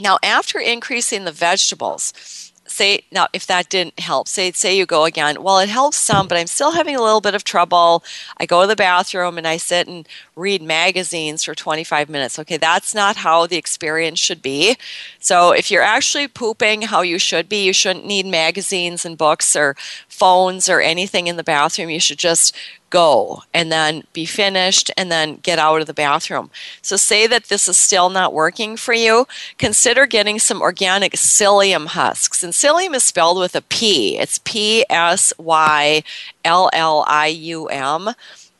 [0.00, 2.41] Now, after increasing the vegetables,
[2.72, 6.26] say now if that didn't help say say you go again well it helps some
[6.26, 8.02] but i'm still having a little bit of trouble.
[8.38, 12.38] I go to the bathroom and i sit and read magazines for 25 minutes.
[12.38, 14.76] Okay that's not how the experience should be.
[15.18, 19.54] So if you're actually pooping how you should be you shouldn't need magazines and books
[19.54, 19.76] or
[20.12, 22.54] phones or anything in the bathroom you should just
[22.90, 26.50] go and then be finished and then get out of the bathroom.
[26.82, 31.86] So, say that this is still not working for you, consider getting some organic psyllium
[31.86, 32.44] husks.
[32.44, 36.02] And psyllium is spelled with a P, it's P S Y
[36.44, 38.10] L L I U M.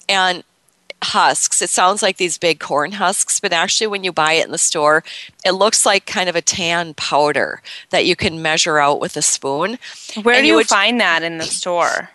[0.08, 0.42] And
[1.02, 1.60] husks.
[1.62, 4.58] It sounds like these big corn husks, but actually, when you buy it in the
[4.58, 5.04] store,
[5.44, 9.22] it looks like kind of a tan powder that you can measure out with a
[9.22, 9.78] spoon.
[10.22, 12.10] Where and do you, would, find that in the store?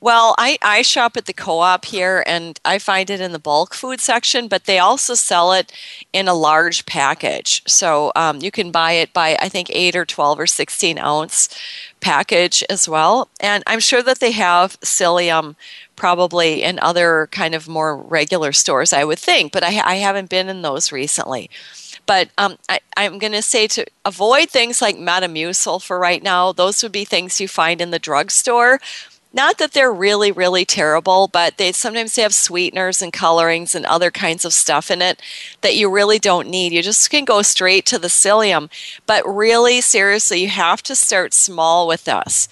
[0.00, 3.38] Well, I, I shop at the co op here and I find it in the
[3.38, 5.72] bulk food section, but they also sell it
[6.12, 7.62] in a large package.
[7.66, 11.48] So um, you can buy it by, I think, 8 or 12 or 16 ounce
[12.00, 13.28] package as well.
[13.40, 15.56] And I'm sure that they have psyllium
[15.96, 20.30] probably in other kind of more regular stores, I would think, but I, I haven't
[20.30, 21.50] been in those recently.
[22.06, 26.52] But um, I, am going to say to avoid things like Metamucil for right now.
[26.52, 28.78] Those would be things you find in the drugstore
[29.34, 33.84] not that they're really, really terrible, but they sometimes they have sweeteners and colorings and
[33.84, 35.20] other kinds of stuff in it
[35.60, 36.72] that you really don't need.
[36.72, 38.70] You just can go straight to the psyllium.
[39.06, 42.48] But really, seriously, you have to start small with this.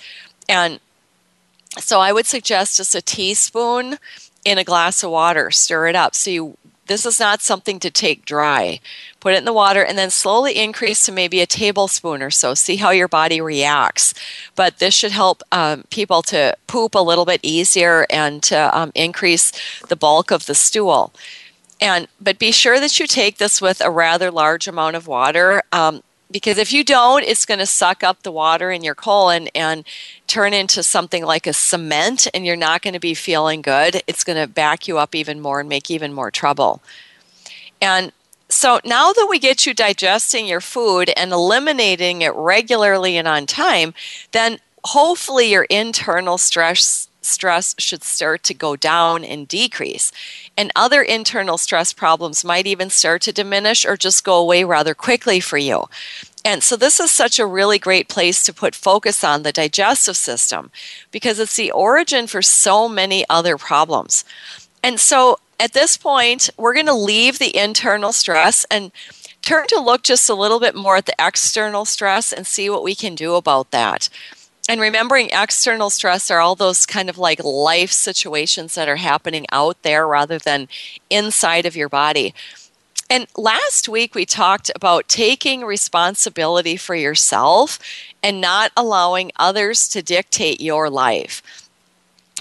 [0.49, 0.81] And
[1.79, 3.99] so I would suggest just a teaspoon
[4.45, 6.15] in a glass of water, stir it up.
[6.15, 6.57] So you
[6.87, 8.81] this is not something to take dry.
[9.21, 12.55] Put it in the water and then slowly increase to maybe a tablespoon or so.
[12.55, 14.15] See how your body reacts.
[14.57, 18.91] But this should help um, people to poop a little bit easier and to um,
[18.95, 19.53] increase
[19.89, 21.15] the bulk of the stool.
[21.81, 25.63] And but be sure that you take this with a rather large amount of water.
[25.73, 29.49] Um, because if you don't, it's going to suck up the water in your colon
[29.55, 29.85] and
[30.27, 34.03] turn into something like a cement, and you're not going to be feeling good.
[34.07, 36.83] It's going to back you up even more and make even more trouble.
[37.81, 38.13] And
[38.49, 43.47] so now that we get you digesting your food and eliminating it regularly and on
[43.47, 43.95] time,
[44.33, 50.13] then hopefully your internal stress stress should start to go down and decrease.
[50.57, 54.95] And other internal stress problems might even start to diminish or just go away rather
[54.95, 55.89] quickly for you.
[56.45, 60.17] And so, this is such a really great place to put focus on the digestive
[60.17, 60.71] system
[61.13, 64.25] because it's the origin for so many other problems.
[64.83, 68.91] And so, at this point, we're going to leave the internal stress and
[69.43, 72.83] turn to look just a little bit more at the external stress and see what
[72.83, 74.09] we can do about that.
[74.73, 79.45] And remembering external stress are all those kind of like life situations that are happening
[79.53, 80.67] out there rather than
[81.11, 82.35] inside of your body.
[83.11, 87.79] And last week we talked about taking responsibility for yourself
[88.23, 91.43] and not allowing others to dictate your life.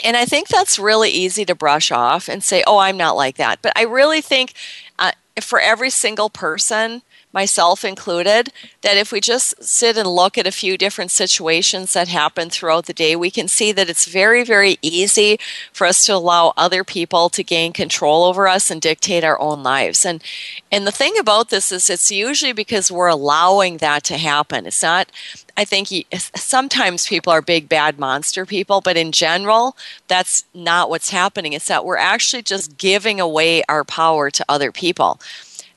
[0.01, 3.35] And I think that's really easy to brush off and say, oh, I'm not like
[3.35, 3.61] that.
[3.61, 4.53] But I really think
[4.97, 7.01] uh, for every single person,
[7.33, 12.07] myself included, that if we just sit and look at a few different situations that
[12.07, 15.39] happen throughout the day, we can see that it's very, very easy
[15.71, 19.63] for us to allow other people to gain control over us and dictate our own
[19.63, 20.05] lives.
[20.05, 20.23] And
[20.71, 24.65] and the thing about this is it's usually because we're allowing that to happen.
[24.65, 25.11] It's not
[25.57, 25.89] I think
[26.35, 29.75] sometimes people are big bad monster people, but in general,
[30.07, 31.53] that's not what's happening.
[31.53, 35.19] It's that we're actually just giving away our power to other people.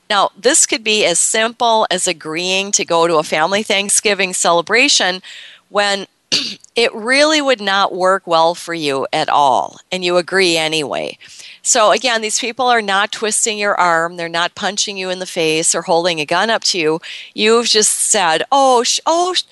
[0.09, 5.21] Now, this could be as simple as agreeing to go to a family Thanksgiving celebration
[5.69, 6.05] when
[6.75, 11.17] it really would not work well for you at all, and you agree anyway.
[11.61, 15.25] So, again, these people are not twisting your arm, they're not punching you in the
[15.25, 16.99] face or holding a gun up to you.
[17.33, 19.43] You've just said, Oh, sh- oh, sh-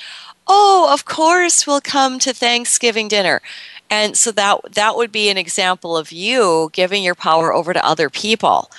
[0.48, 3.42] oh, of course we'll come to Thanksgiving dinner.
[3.90, 7.86] And so that that would be an example of you giving your power over to
[7.86, 8.72] other people.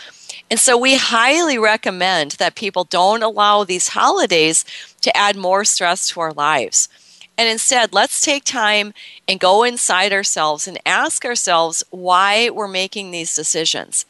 [0.55, 4.65] And so we highly recommend that people don't allow these holidays
[5.01, 6.89] to add more stress to our lives.
[7.37, 8.95] And instead, let's take time
[9.27, 14.07] and go inside ourselves and ask ourselves why we're making these decisions.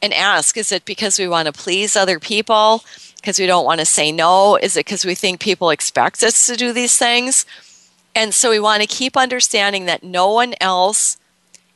[0.00, 2.84] And ask is it because we want to please other people?
[3.16, 4.54] Because we don't want to say no?
[4.54, 7.44] Is it because we think people expect us to do these things?
[8.14, 11.16] And so we want to keep understanding that no one else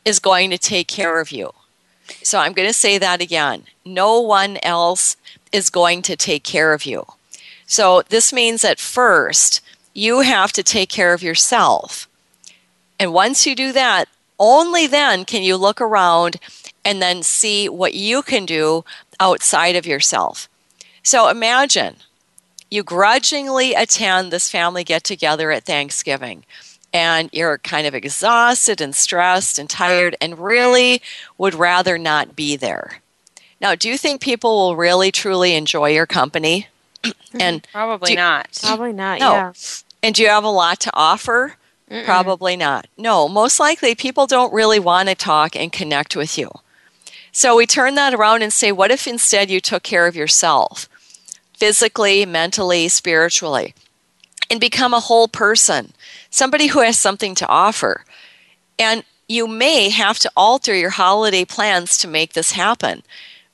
[0.04, 1.52] is going to take care of you.
[2.22, 3.64] So I'm going to say that again.
[3.84, 5.16] No one else
[5.52, 7.06] is going to take care of you.
[7.66, 9.60] So this means that first,
[9.94, 12.08] you have to take care of yourself.
[12.98, 16.36] And once you do that, only then can you look around
[16.84, 18.84] and then see what you can do
[19.20, 20.48] outside of yourself.
[21.02, 21.96] So imagine
[22.70, 26.44] you grudgingly attend this family get together at Thanksgiving
[26.94, 31.02] and you're kind of exhausted and stressed and tired and really
[31.36, 33.00] would rather not be there.
[33.60, 36.68] Now, do you think people will really truly enjoy your company?
[37.02, 37.38] Mm-hmm.
[37.38, 38.58] and probably you, not.
[38.62, 39.20] Probably not.
[39.20, 39.32] No.
[39.34, 39.52] Yeah.
[40.02, 41.56] And do you have a lot to offer?
[41.90, 42.04] Mm-mm.
[42.06, 42.86] Probably not.
[42.96, 46.50] No, most likely people don't really want to talk and connect with you.
[47.30, 50.88] So we turn that around and say, what if instead you took care of yourself?
[51.52, 53.74] Physically, mentally, spiritually,
[54.50, 55.92] and become a whole person,
[56.30, 58.04] somebody who has something to offer.
[58.78, 63.02] And you may have to alter your holiday plans to make this happen.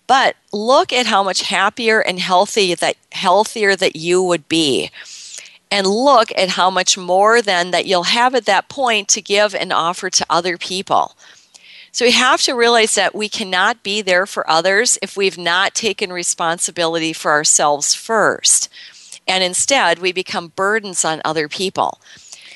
[0.07, 4.91] But look at how much happier and healthy that healthier that you would be.
[5.71, 9.55] And look at how much more then that you'll have at that point to give
[9.55, 11.17] and offer to other people.
[11.93, 15.75] So we have to realize that we cannot be there for others if we've not
[15.75, 18.69] taken responsibility for ourselves first.
[19.31, 22.01] And instead, we become burdens on other people.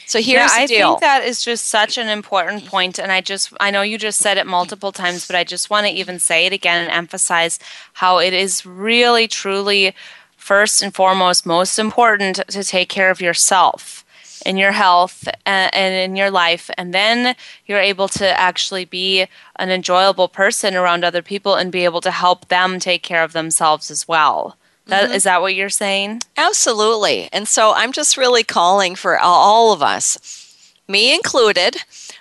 [0.06, 3.52] So here's yeah, I think that is just such an important point, and I just
[3.58, 6.46] I know you just said it multiple times, but I just want to even say
[6.46, 7.58] it again and emphasize
[7.94, 9.94] how it is really truly
[10.36, 14.04] first and foremost most important to take care of yourself
[14.44, 19.70] in your health and, in your life and then you're able to actually be an
[19.70, 23.90] enjoyable person around other people and be able to help them take care of themselves
[23.90, 25.14] as well that, mm-hmm.
[25.14, 26.22] Is that what you're saying?
[26.36, 27.28] Absolutely.
[27.32, 31.78] And so I'm just really calling for all of us, me included.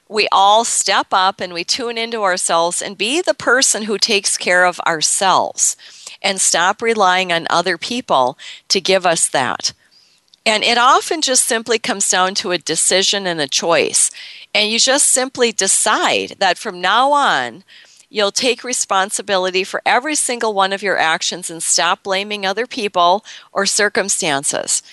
[0.07, 4.37] We all step up and we tune into ourselves and be the person who takes
[4.37, 5.75] care of ourselves
[6.21, 8.37] and stop relying on other people
[8.69, 9.73] to give us that.
[10.45, 14.11] And it often just simply comes down to a decision and a choice.
[14.53, 17.63] And you just simply decide that from now on,
[18.13, 23.25] You'll take responsibility for every single one of your actions and stop blaming other people
[23.51, 24.83] or circumstances.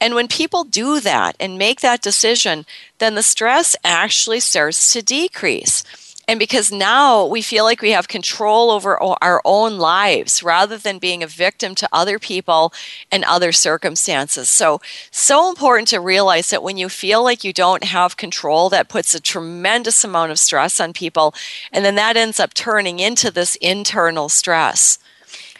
[0.00, 2.66] And when people do that and make that decision,
[2.98, 5.84] then the stress actually starts to decrease.
[6.26, 10.98] And because now we feel like we have control over our own lives rather than
[10.98, 12.72] being a victim to other people
[13.12, 14.48] and other circumstances.
[14.48, 18.88] So, so important to realize that when you feel like you don't have control, that
[18.88, 21.34] puts a tremendous amount of stress on people.
[21.72, 24.98] And then that ends up turning into this internal stress.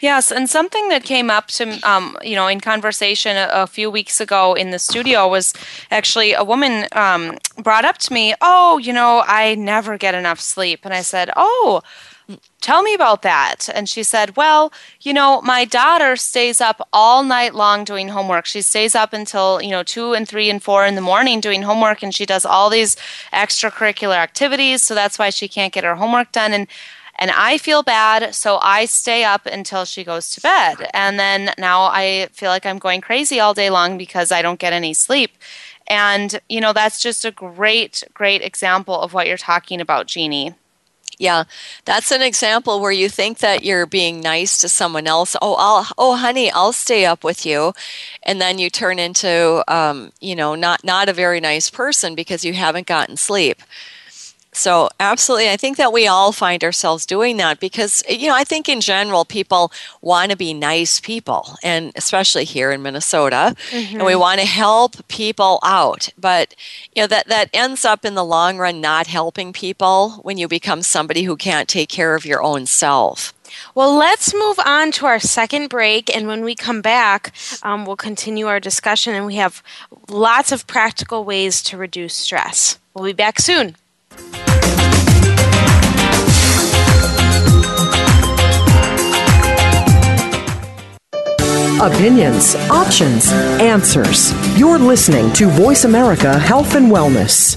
[0.05, 3.89] Yes, and something that came up to um, you know in conversation a, a, few
[3.89, 5.51] weeks ago in the studio was
[5.89, 10.39] actually a woman um, brought up to me, "Oh, you know, I never get enough
[10.39, 11.81] sleep," and I said, "Oh."
[12.59, 13.69] Tell me about that.
[13.71, 18.47] And she said, Well, you know, my daughter stays up all night long doing homework.
[18.47, 21.61] She stays up until, you know, two and three and four in the morning doing
[21.61, 22.97] homework, and she does all these
[23.31, 24.81] extracurricular activities.
[24.81, 26.51] So that's why she can't get her homework done.
[26.51, 26.67] And
[27.17, 30.89] and I feel bad, so I stay up until she goes to bed.
[30.93, 34.59] And then now I feel like I'm going crazy all day long because I don't
[34.59, 35.31] get any sleep.
[35.87, 40.55] And, you know, that's just a great, great example of what you're talking about, Jeannie.
[41.17, 41.45] Yeah,
[41.85, 45.35] that's an example where you think that you're being nice to someone else.
[45.41, 47.73] Oh, I'll, oh, honey, I'll stay up with you,
[48.23, 52.43] and then you turn into, um, you know, not not a very nice person because
[52.43, 53.61] you haven't gotten sleep.
[54.55, 55.49] So, absolutely.
[55.49, 58.79] I think that we all find ourselves doing that because, you know, I think in
[58.79, 59.69] general people
[60.01, 63.97] want to be nice people, and especially here in Minnesota, mm-hmm.
[63.97, 64.21] and we mm-hmm.
[64.21, 66.07] want to help people out.
[66.17, 66.55] But,
[66.95, 70.47] you know, that, that ends up in the long run not helping people when you
[70.47, 73.33] become somebody who can't take care of your own self.
[73.75, 76.15] Well, let's move on to our second break.
[76.15, 79.13] And when we come back, um, we'll continue our discussion.
[79.13, 79.61] And we have
[80.09, 82.79] lots of practical ways to reduce stress.
[82.93, 83.75] We'll be back soon.
[91.81, 94.33] Opinions, options, answers.
[94.57, 97.55] You're listening to Voice America Health and Wellness.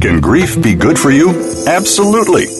[0.00, 1.30] Can grief be good for you?
[1.66, 2.59] Absolutely.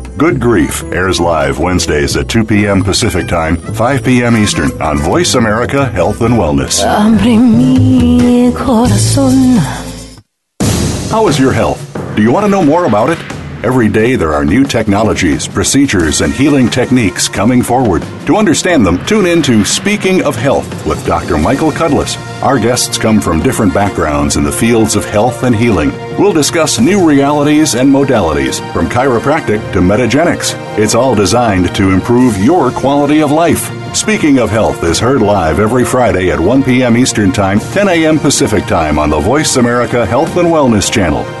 [0.21, 2.83] Good Grief airs live Wednesdays at 2 p.m.
[2.83, 4.37] Pacific Time, 5 p.m.
[4.37, 6.83] Eastern on Voice America Health and Wellness.
[11.09, 11.81] How is your health?
[12.15, 13.17] Do you want to know more about it?
[13.65, 18.03] Every day there are new technologies, procedures, and healing techniques coming forward.
[18.27, 21.39] To understand them, tune in to Speaking of Health with Dr.
[21.39, 25.91] Michael Cudlis Our guests come from different backgrounds in the fields of health and healing.
[26.17, 30.55] We'll discuss new realities and modalities, from chiropractic to metagenics.
[30.79, 33.69] It's all designed to improve your quality of life.
[33.95, 36.97] Speaking of Health is heard live every Friday at 1 p.m.
[36.97, 38.17] Eastern Time, 10 a.m.
[38.17, 41.40] Pacific Time on the Voice America Health and Wellness Channel.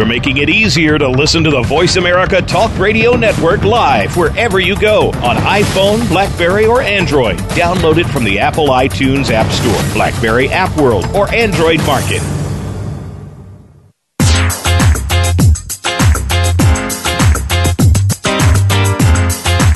[0.00, 4.58] We're making it easier to listen to the Voice America Talk Radio Network live wherever
[4.58, 7.36] you go on iPhone, Blackberry, or Android.
[7.50, 12.22] Download it from the Apple iTunes App Store, Blackberry App World, or Android Market.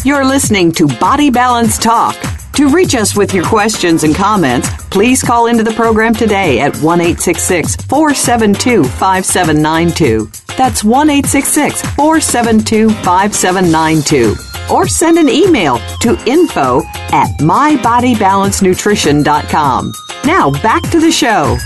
[0.06, 2.33] You're listening to Body Balance Talk.
[2.56, 6.76] To reach us with your questions and comments, please call into the program today at
[6.76, 10.30] 1 472 5792.
[10.56, 14.36] That's 1 472 5792.
[14.72, 19.92] Or send an email to info at mybodybalancenutrition.com.
[20.24, 21.58] Now back to the show.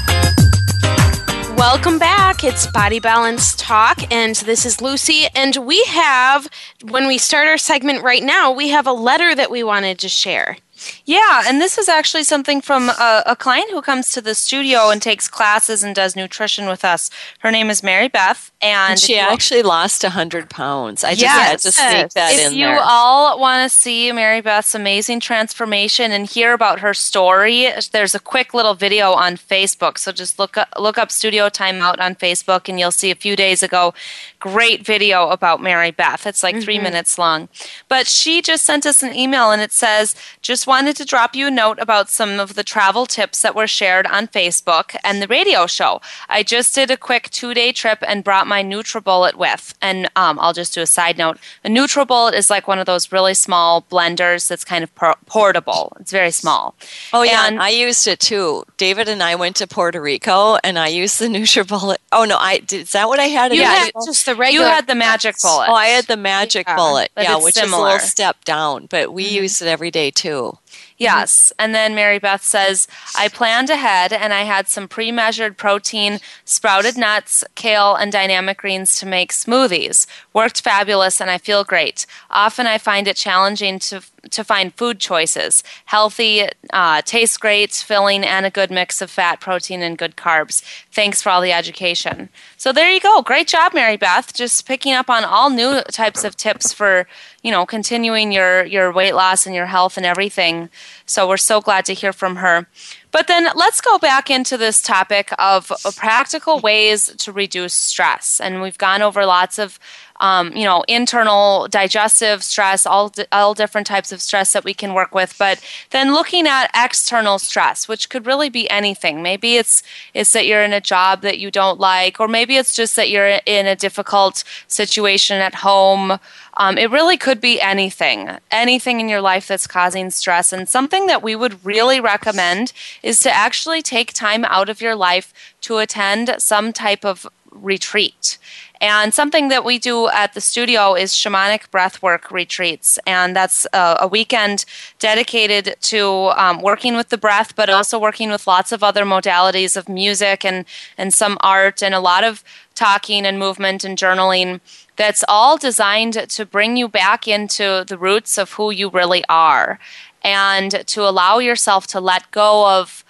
[1.59, 2.45] Welcome back.
[2.45, 5.27] It's Body Balance Talk, and this is Lucy.
[5.35, 6.49] And we have,
[6.83, 10.09] when we start our segment right now, we have a letter that we wanted to
[10.09, 10.57] share.
[11.05, 14.91] Yeah, and this is actually something from a, a, client who comes to the studio
[14.91, 17.11] and takes classes and does nutrition with us.
[17.41, 21.05] Her name is Mary Beth, and, and she actually lost 100 pounds.
[21.05, 21.49] I just yes.
[21.49, 25.21] had to sneak that if in If you all want to see Mary Beth's amazing
[25.21, 29.99] transformation and hear about her story, there's a quick little video on Facebook.
[29.99, 33.37] So just look up, look up Studio Timeout on Facebook, and you'll see a few
[33.37, 33.95] days ago,
[34.41, 36.27] great video about Mary Beth.
[36.27, 36.65] It's like mm-hmm.
[36.65, 37.49] three minutes long.
[37.89, 41.49] But she just sent us an email, and it says, just wanted to drop you
[41.49, 45.27] a note about some of the travel tips that were shared on Facebook and the
[45.27, 46.01] radio show.
[46.29, 49.75] I just did a quick two day trip and brought my NutriBullet with.
[49.83, 51.39] And um, I'll just do a side note.
[51.65, 55.97] A NutriBullet is like one of those really small blenders that's kind of por- portable.
[56.01, 56.75] It's very small.
[57.13, 58.65] Oh yeah, and I used it too.
[58.79, 61.99] David and I went to Puerto Rico, and I used the NutriBullet.
[62.13, 63.53] Oh no, I did, is that what I had?
[63.55, 64.67] You had just the regular.
[64.67, 65.69] You had the magic bullet.
[65.69, 67.11] Oh, I had the magic yeah, bullet.
[67.17, 67.77] Yeah, which similar.
[67.77, 69.43] is a little step down, but we mm-hmm.
[69.43, 70.59] used it every day too.
[70.99, 71.53] Yes.
[71.59, 76.19] And then Mary Beth says, I planned ahead and I had some pre measured protein,
[76.45, 80.07] sprouted nuts, kale, and dynamic greens to make smoothies.
[80.33, 82.05] Worked fabulous and I feel great.
[82.31, 88.25] Often I find it challenging to to find food choices healthy, uh, tastes great, filling,
[88.25, 90.63] and a good mix of fat, protein, and good carbs.
[90.93, 92.29] Thanks for all the education.
[92.57, 93.23] So there you go.
[93.23, 94.35] Great job, Mary Beth.
[94.35, 97.07] Just picking up on all new types of tips for
[97.43, 100.69] you know continuing your your weight loss and your health and everything.
[101.07, 102.67] So we're so glad to hear from her.
[103.11, 108.41] But then let's go back into this topic of practical ways to reduce stress.
[108.41, 109.79] And we've gone over lots of
[110.21, 114.95] um, you know, internal digestive stress, all, all different types of stress that we can
[114.95, 115.37] work with.
[115.39, 119.23] But then looking at external stress, which could really be anything.
[119.23, 119.83] Maybe it's,
[120.15, 123.11] it's that you're in a job that you don't like, or maybe it's just that
[123.11, 126.19] you're in a difficult situation at home.
[126.57, 130.53] Um, it really could be anything, anything in your life that's causing stress.
[130.53, 134.97] And something that we would really recommend is to actually take time out of your
[134.97, 138.39] life to attend some type of retreat.
[138.81, 142.99] And something that we do at the studio is shamanic breathwork retreats.
[143.07, 144.65] And that's a, a weekend
[144.99, 149.77] dedicated to um, working with the breath, but also working with lots of other modalities
[149.77, 150.65] of music and,
[150.97, 154.61] and some art and a lot of talking and movement and journaling
[154.95, 159.79] that's all designed to bring you back into the roots of who you really are
[160.23, 163.05] and to allow yourself to let go of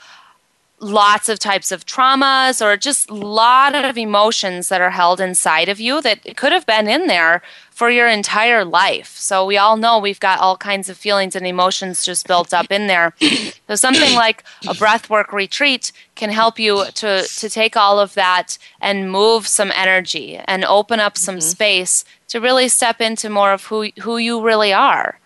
[0.81, 5.69] lots of types of traumas or just a lot of emotions that are held inside
[5.69, 9.17] of you that could have been in there for your entire life.
[9.17, 12.71] So we all know we've got all kinds of feelings and emotions just built up
[12.71, 13.15] in there.
[13.69, 18.59] So something like a breathwork retreat can help you to to take all of that
[18.81, 21.49] and move some energy and open up some mm-hmm.
[21.49, 25.19] space to really step into more of who who you really are.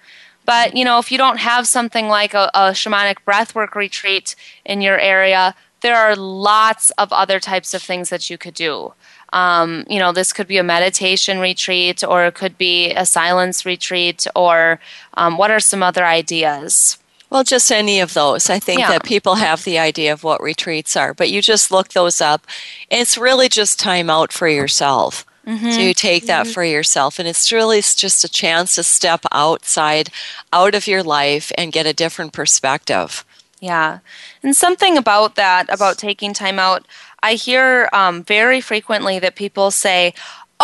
[0.45, 4.35] But you know, if you don't have something like a, a shamanic breathwork retreat
[4.65, 8.95] in your area, there are lots of other types of things that you could do.
[9.33, 13.65] Um, you know, this could be a meditation retreat, or it could be a silence
[13.65, 14.79] retreat, or
[15.15, 16.99] um, what are some other ideas?
[17.31, 18.51] Well, just any of those.
[18.51, 18.91] I think Yeah.
[18.91, 22.47] that people have the idea of what retreats are, but you just look those up.
[22.91, 25.25] It's really just time out for yourself.
[25.45, 30.09] So you take that for yourself, and it's really just a chance to step outside,
[30.53, 33.25] out of your life, and get a different perspective.
[33.61, 34.01] Yeah.
[34.43, 36.87] And something about that, about taking time out,
[37.23, 40.15] I hear um, very frequently that people say,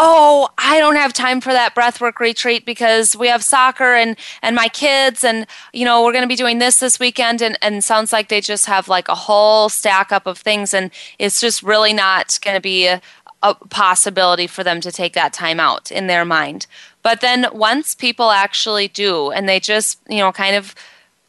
[0.01, 4.55] Oh, I don't have time for that breathwork retreat because we have soccer and, and
[4.55, 7.83] my kids, and you know we're going to be doing this this weekend, and, and
[7.83, 11.65] sounds like they just have like a whole stack up of things, and it's just
[11.65, 13.03] really not going to be a,
[13.43, 16.67] a possibility for them to take that time out in their mind.
[17.03, 20.75] But then once people actually do, and they just you know kind of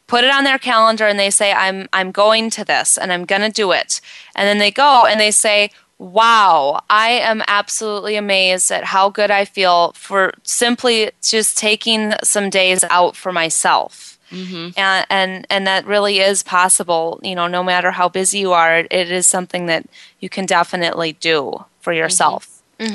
[0.10, 3.24] put it on their calendar and they say i'm i'm going to this and i'm
[3.24, 4.02] going to do it
[4.36, 9.32] and then they go and they say wow i am absolutely amazed at how good
[9.32, 14.18] i feel for simply just taking some days out for myself.
[14.32, 14.78] Mm-hmm.
[14.78, 18.78] And, and and that really is possible you know no matter how busy you are
[18.78, 19.88] it, it is something that
[20.20, 22.44] you can definitely do for yourself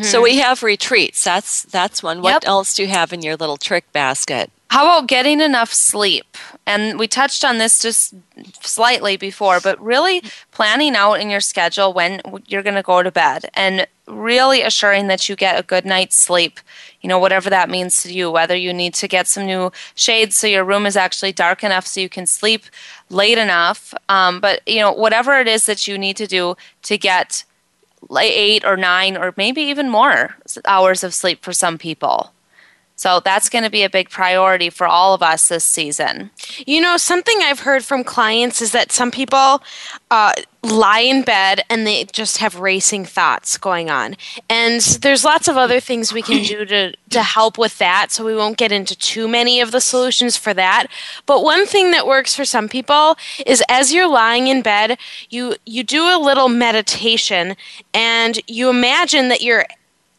[0.03, 1.23] So we have retreats.
[1.25, 2.23] That's that's one.
[2.23, 2.45] What Yep.
[2.47, 4.51] else do you have in your little trick basket?
[4.71, 6.25] How about getting enough sleep?
[6.67, 8.15] And we touched on this just
[8.63, 10.23] slightly before, but really
[10.53, 12.21] planning out in your schedule when
[12.51, 16.17] you're going to go to bed and really assuring that you get a good night's
[16.17, 16.55] sleep.
[17.03, 20.35] You know, whatever that means to you, whether you need to get some new shades
[20.37, 22.63] so your room is actually dark enough so you can sleep
[23.11, 23.93] late enough.
[24.09, 26.57] Um, but, you know, whatever it is that you need to do
[26.89, 27.45] to get
[28.13, 30.37] eight or nine or maybe even more
[30.67, 32.33] hours of sleep for some people.
[32.97, 36.31] So that's going to be a big priority for all of us this season.
[36.65, 39.63] You know, something I've heard from clients is that some people
[40.13, 40.33] uh,
[40.63, 44.15] lie in bed and they just have racing thoughts going on.
[44.49, 48.25] And there's lots of other things we can do to, to help with that, so
[48.25, 50.87] we won't get into too many of the solutions for that.
[51.27, 54.99] But one thing that works for some people is as you're lying in bed,
[55.31, 57.57] you, you do a little meditation
[57.93, 59.67] and you imagine that you're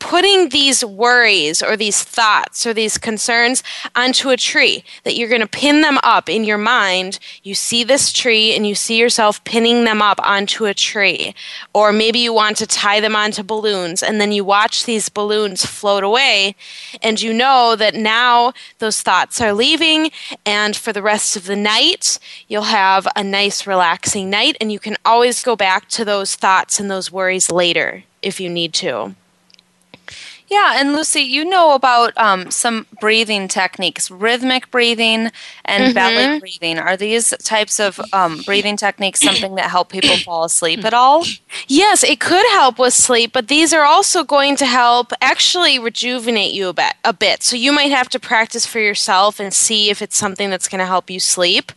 [0.06, 3.64] putting these worries or these thoughts or these concerns
[3.96, 7.18] onto a tree that you're going to pin them up in your mind.
[7.42, 11.34] You see this tree and you see yourself pinning them up onto a tree.
[11.74, 15.66] Or maybe you want to tie them onto balloons and then you watch these balloons
[15.66, 16.56] float away
[17.02, 20.12] and you know that now those thoughts are leaving
[20.46, 24.78] and for the rest of the night you'll have a nice relaxing night and you
[24.78, 29.16] can always go back to those thoughts and those worries later if you need to
[30.48, 35.32] Yeah, and Lucy, you know about um, some breathing techniques, rhythmic breathing
[35.66, 36.78] and belly breathing.
[36.78, 41.26] Are these types of um, breathing techniques something that help people fall asleep at all?
[41.68, 46.54] Yes, it could help with sleep, but these are also going to help actually rejuvenate
[46.54, 46.94] you a bit.
[47.04, 47.42] A bit.
[47.42, 50.80] So you might have to practice for yourself and see if it's something that's going
[50.80, 51.72] to help you sleep.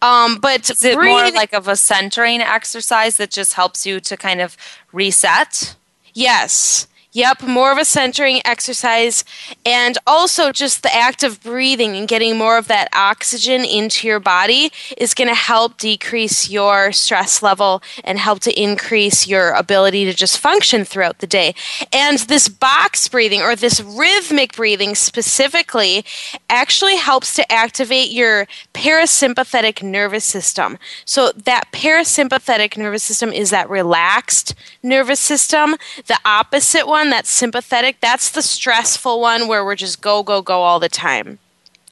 [0.00, 4.16] Um, but Is it more like of a centering exercise that just helps you to
[4.16, 4.56] kind of
[4.92, 5.74] reset?
[6.14, 6.86] Yes.
[7.14, 9.22] Yep, more of a centering exercise
[9.66, 14.18] and also just the act of breathing and getting more of that oxygen into your
[14.18, 20.06] body is going to help decrease your stress level and help to increase your ability
[20.06, 21.54] to just function throughout the day.
[21.92, 26.06] And this box breathing or this rhythmic breathing specifically
[26.48, 30.78] actually helps to activate your parasympathetic nervous system.
[31.04, 35.76] So that parasympathetic nervous system is that relaxed nervous system.
[36.06, 40.62] The opposite one, that's sympathetic, that's the stressful one where we're just go, go, go
[40.62, 41.38] all the time.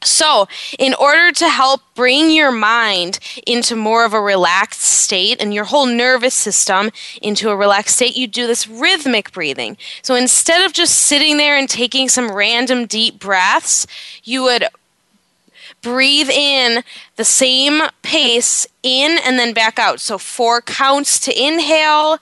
[0.02, 0.48] So,
[0.78, 5.64] in order to help bring your mind into more of a relaxed state and your
[5.64, 6.90] whole nervous system
[7.20, 9.76] into a relaxed state, you do this rhythmic breathing.
[10.00, 13.86] So, instead of just sitting there and taking some random deep breaths,
[14.24, 14.64] you would
[15.82, 16.82] breathe in
[17.16, 20.00] the same pace in and then back out.
[20.00, 22.18] So, four counts to inhale,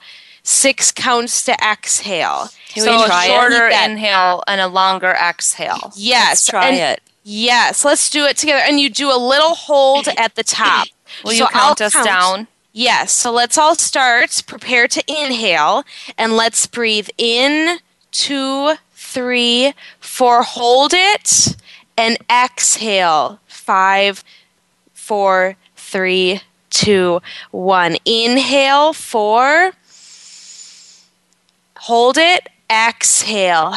[0.49, 2.49] six counts to exhale.
[2.69, 3.27] Can so we a try it?
[3.29, 3.89] shorter that.
[3.89, 5.91] inhale and a longer exhale.
[5.95, 6.29] Yes.
[6.29, 7.01] Let's try and- it.
[7.23, 8.63] Yes, let's do it together.
[8.65, 10.87] And you do a little hold at the top.
[11.23, 12.05] Will So you I'll count us count.
[12.05, 12.47] down?
[12.71, 14.41] Yes, so let's all start.
[14.47, 15.83] Prepare to inhale
[16.17, 17.77] and let's breathe in,
[18.11, 21.55] two, three, four, hold it,
[21.97, 23.39] and exhale.
[23.47, 24.23] Five,
[24.93, 27.21] four, three, two,
[27.51, 27.97] one.
[28.05, 29.71] Inhale, four.
[31.89, 33.73] Hold it, exhale.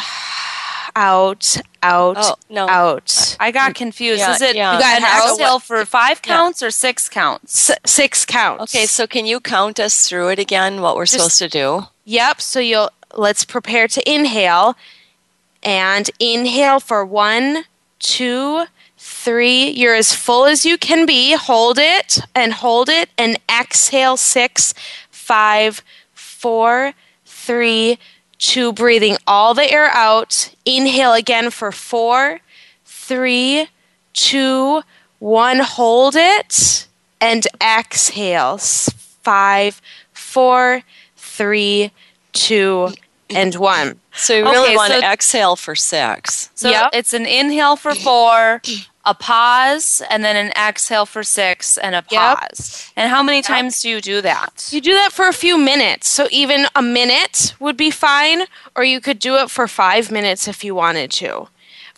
[0.95, 2.69] Out, out, Oh, no.
[2.69, 3.35] out.
[3.39, 4.19] I got mm, confused.
[4.19, 4.73] Yeah, Is it yeah.
[4.73, 7.71] you got an You got exhale for five counts or six counts?
[7.71, 8.75] S- six counts.
[8.75, 10.81] Okay, so can you count us through it again?
[10.81, 11.87] What we're supposed to do?
[12.05, 12.39] Yep.
[12.41, 14.75] So you'll let's prepare to inhale,
[15.63, 17.63] and inhale for one,
[17.97, 19.69] two, three.
[19.71, 21.33] You're as full as you can be.
[21.35, 24.17] Hold it and hold it and exhale.
[24.17, 24.75] Six,
[25.09, 25.81] five,
[26.13, 26.93] four,
[27.45, 27.97] three,
[28.37, 28.71] two.
[28.73, 30.53] Breathing all the air out.
[30.65, 32.39] Inhale again for four,
[32.85, 33.67] three,
[34.13, 34.81] two,
[35.19, 35.59] one.
[35.59, 36.87] Hold it
[37.21, 38.57] and exhale.
[38.57, 39.81] Five,
[40.13, 40.81] four,
[41.15, 41.91] three,
[42.33, 42.89] two,
[43.29, 43.99] and one.
[44.15, 46.49] So you really Okay, want so- to exhale for six.
[46.55, 46.89] So Yep.
[46.93, 48.61] it's an inhale for four,
[49.05, 52.39] a pause, and then an exhale for six, and a Yep.
[52.39, 52.91] pause.
[52.95, 54.67] And how many times do you do that?
[54.71, 56.07] You do that for a few minutes.
[56.07, 58.45] So even a minute would be fine,
[58.75, 61.47] or you could do it for five minutes if you wanted to.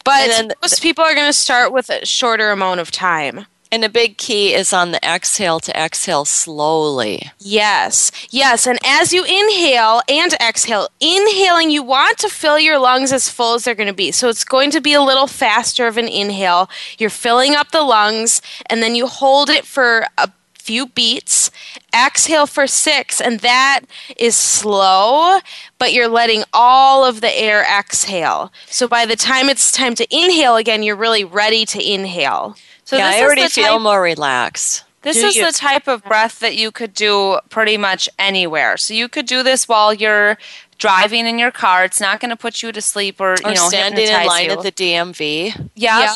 [0.03, 3.47] But most people are going to start with a shorter amount of time.
[3.71, 7.31] And a big key is on the exhale to exhale slowly.
[7.39, 8.67] Yes, yes.
[8.67, 13.55] And as you inhale and exhale, inhaling, you want to fill your lungs as full
[13.55, 14.11] as they're going to be.
[14.11, 16.69] So it's going to be a little faster of an inhale.
[16.97, 21.51] You're filling up the lungs, and then you hold it for a few beats.
[21.93, 23.81] Exhale for six, and that
[24.17, 25.39] is slow,
[25.79, 28.51] but you're letting all of the air exhale.
[28.67, 32.55] So by the time it's time to inhale again, you're really ready to inhale.
[32.85, 34.83] So yeah, this I is already the feel type- more relaxed.
[35.01, 38.77] This Do is you- the type of breath that you could do pretty much anywhere.
[38.77, 40.37] So you could do this while you're
[40.79, 41.83] driving in your car.
[41.83, 44.45] It's not going to put you to sleep or, Or you know standing in line
[44.45, 44.51] you.
[44.51, 45.53] at the DMV.
[45.57, 45.69] Yep.
[45.75, 46.09] Yep.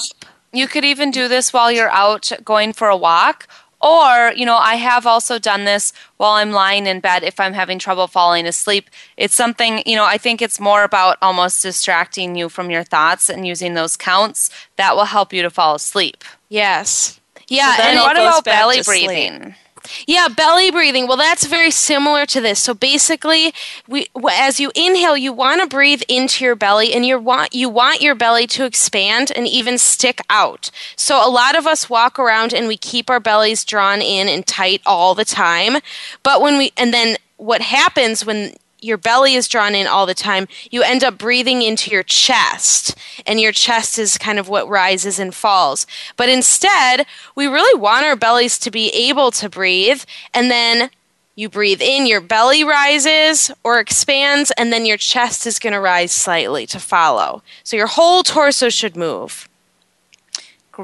[0.52, 3.48] You could even do this while you're out going for a walk.
[3.82, 7.54] Or, you know, I have also done this while I'm lying in bed if I'm
[7.54, 8.90] having trouble falling asleep.
[9.16, 13.30] It's something, you know, I think it's more about almost distracting you from your thoughts
[13.30, 16.24] and using those counts that will help you to fall asleep.
[16.50, 17.20] Yes.
[17.48, 19.42] Yeah, then And what about belly breathing?
[19.44, 19.54] sleep.
[20.08, 21.08] Yeah, belly breathing.
[21.08, 22.60] Well, that's very similar to this.
[22.60, 23.54] So basically,
[23.88, 27.70] we as you inhale, you want to breathe into your belly, and you want you
[27.70, 30.72] want your belly to expand and even stick out.
[30.96, 34.46] So a lot of us walk around and we keep our bellies drawn in and
[34.46, 35.78] tight all the time.
[36.24, 40.14] But when we and then what happens when your belly is drawn in all the
[40.14, 44.70] time, you end up breathing into your chest, and your chest is kind of what
[44.70, 45.86] rises and falls.
[46.16, 47.06] But instead,
[47.36, 50.04] we really want our bellies to be able to breathe,
[50.34, 50.90] and then
[51.36, 55.80] you breathe in, your belly rises or expands, and then your chest is going to
[55.80, 57.42] rise slightly to follow.
[57.64, 59.49] So your whole torso should move.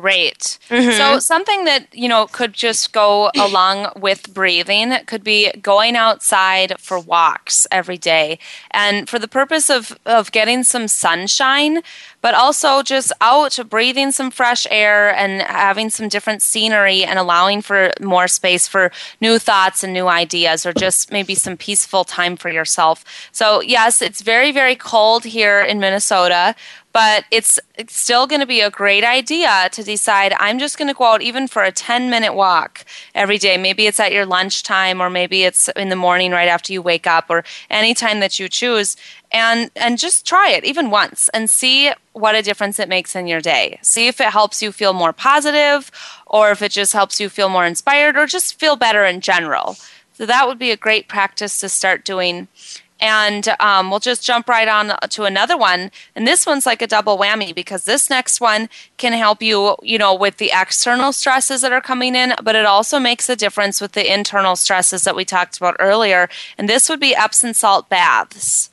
[0.01, 0.59] Great.
[0.67, 0.97] Mm-hmm.
[0.97, 6.73] So something that, you know, could just go along with breathing could be going outside
[6.81, 8.37] for walks every day.
[8.71, 11.81] And for the purpose of, of getting some sunshine,
[12.19, 17.61] but also just out breathing some fresh air and having some different scenery and allowing
[17.61, 18.91] for more space for
[19.21, 23.29] new thoughts and new ideas or just maybe some peaceful time for yourself.
[23.31, 26.53] So, yes, it's very, very cold here in Minnesota,
[26.95, 30.87] but it's, it's still going to be a great idea to decide I'm just going
[30.87, 33.57] to go out even for a 10 minute walk every day.
[33.57, 37.05] Maybe it's at your lunchtime or maybe it's in the morning right after you wake
[37.05, 38.95] up or any time that you choose
[39.33, 43.27] and and just try it even once and see what a difference it makes in
[43.27, 43.77] your day.
[43.81, 45.91] See if it helps you feel more positive
[46.27, 49.75] or if it just helps you feel more inspired or just feel better in general.
[50.13, 52.47] So that would be a great practice to start doing.
[53.01, 55.91] And um, we'll just jump right on to another one.
[56.15, 59.97] And this one's like a double whammy because this next one can help you, you
[59.97, 63.81] know, with the external stresses that are coming in, but it also makes a difference
[63.81, 66.29] with the internal stresses that we talked about earlier.
[66.57, 68.69] And this would be Epsom salt baths.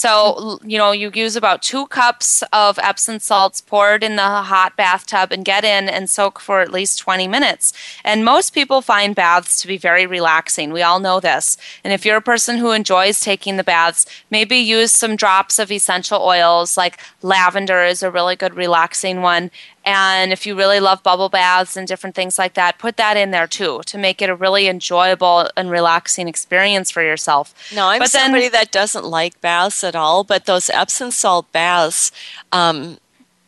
[0.00, 4.74] So, you know, you use about two cups of Epsom salts poured in the hot
[4.74, 7.74] bathtub and get in and soak for at least 20 minutes.
[8.02, 10.72] And most people find baths to be very relaxing.
[10.72, 11.58] We all know this.
[11.84, 15.70] And if you're a person who enjoys taking the baths, maybe use some drops of
[15.70, 19.50] essential oils like lavender is a really good relaxing one.
[19.84, 23.30] And if you really love bubble baths and different things like that, put that in
[23.30, 27.54] there too to make it a really enjoyable and relaxing experience for yourself.
[27.74, 31.50] No, I'm But then- somebody that doesn't like baths at all, but those Epsom salt
[31.52, 32.12] baths,
[32.52, 32.98] um,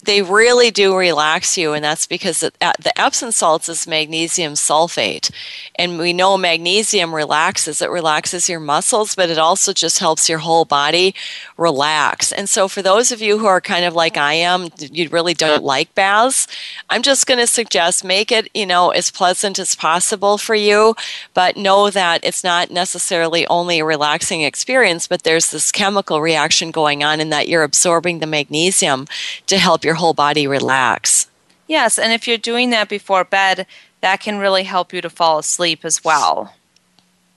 [0.02, 5.30] they really do relax you, and that's because uh, the Epsom salts is magnesium sulfate,
[5.76, 7.80] and we know magnesium relaxes.
[7.80, 11.14] It relaxes your muscles, but it also just helps your whole body
[11.56, 12.32] relax.
[12.32, 15.34] And so, for those of you who are kind of like I am, you really
[15.34, 16.48] don't like baths,
[16.90, 20.96] I'm just going to suggest make it, you know, as pleasant as possible for you,
[21.32, 26.72] but know that it's not necessarily only a relaxing experience, but there's this chemical reaction
[26.72, 29.06] going on, and that you're absorbing the magnesium
[29.46, 31.28] to help your whole body relax.
[31.66, 33.66] Yes, and if you're doing that before bed,
[34.00, 36.54] that can really help you to fall asleep as well.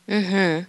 [0.10, 0.68] Mhm.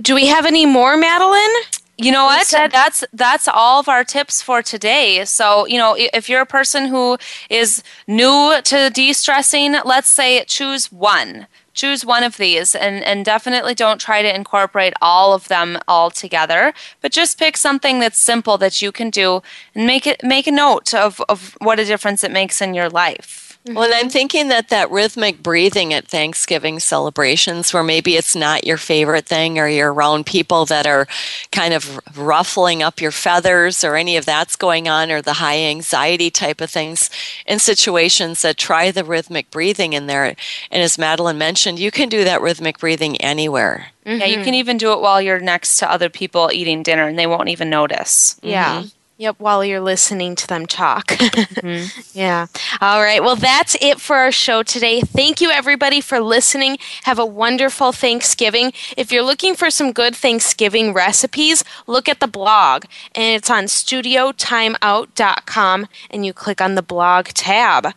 [0.00, 1.54] Do we have any more, Madeline?
[1.96, 2.46] You know what?
[2.48, 5.24] That's that's all of our tips for today.
[5.24, 7.18] So, you know, if you're a person who
[7.50, 11.48] is new to de-stressing, let's say choose one.
[11.78, 16.10] Choose one of these and, and definitely don't try to incorporate all of them all
[16.10, 19.42] together, but just pick something that's simple that you can do
[19.76, 22.90] and make it make a note of, of what a difference it makes in your
[22.90, 23.47] life.
[23.74, 28.66] Well, and I'm thinking that that rhythmic breathing at Thanksgiving celebrations, where maybe it's not
[28.66, 31.06] your favorite thing, or you're around people that are
[31.52, 35.58] kind of ruffling up your feathers, or any of that's going on, or the high
[35.58, 37.10] anxiety type of things,
[37.46, 40.24] in situations that try the rhythmic breathing in there.
[40.24, 40.36] And
[40.82, 43.88] as Madeline mentioned, you can do that rhythmic breathing anywhere.
[44.06, 44.20] Mm-hmm.
[44.20, 47.18] Yeah, you can even do it while you're next to other people eating dinner, and
[47.18, 48.38] they won't even notice.
[48.42, 48.80] Yeah.
[48.80, 48.88] Mm-hmm.
[49.20, 51.08] Yep, while you're listening to them talk.
[51.08, 52.00] mm-hmm.
[52.16, 52.46] Yeah.
[52.80, 53.20] All right.
[53.20, 55.00] Well, that's it for our show today.
[55.00, 56.78] Thank you, everybody, for listening.
[57.02, 58.72] Have a wonderful Thanksgiving.
[58.96, 63.64] If you're looking for some good Thanksgiving recipes, look at the blog, and it's on
[63.64, 67.88] studiotimeout.com, and you click on the blog tab.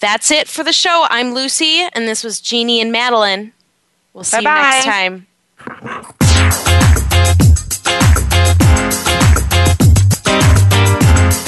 [0.00, 1.06] That's it for the show.
[1.08, 3.52] I'm Lucy, and this was Jeannie and Madeline.
[4.12, 4.50] We'll see Bye-bye.
[4.50, 4.86] you next
[7.54, 7.54] time.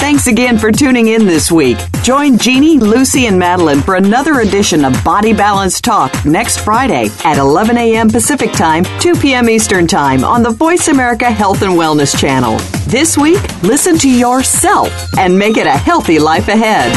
[0.07, 1.77] Thanks again for tuning in this week.
[2.01, 7.37] Join Jeannie, Lucy, and Madeline for another edition of Body Balance Talk next Friday at
[7.37, 8.09] 11 a.m.
[8.09, 9.49] Pacific Time, 2 p.m.
[9.49, 12.57] Eastern Time on the Voice America Health and Wellness Channel.
[12.87, 16.95] This week, listen to yourself and make it a healthy life ahead.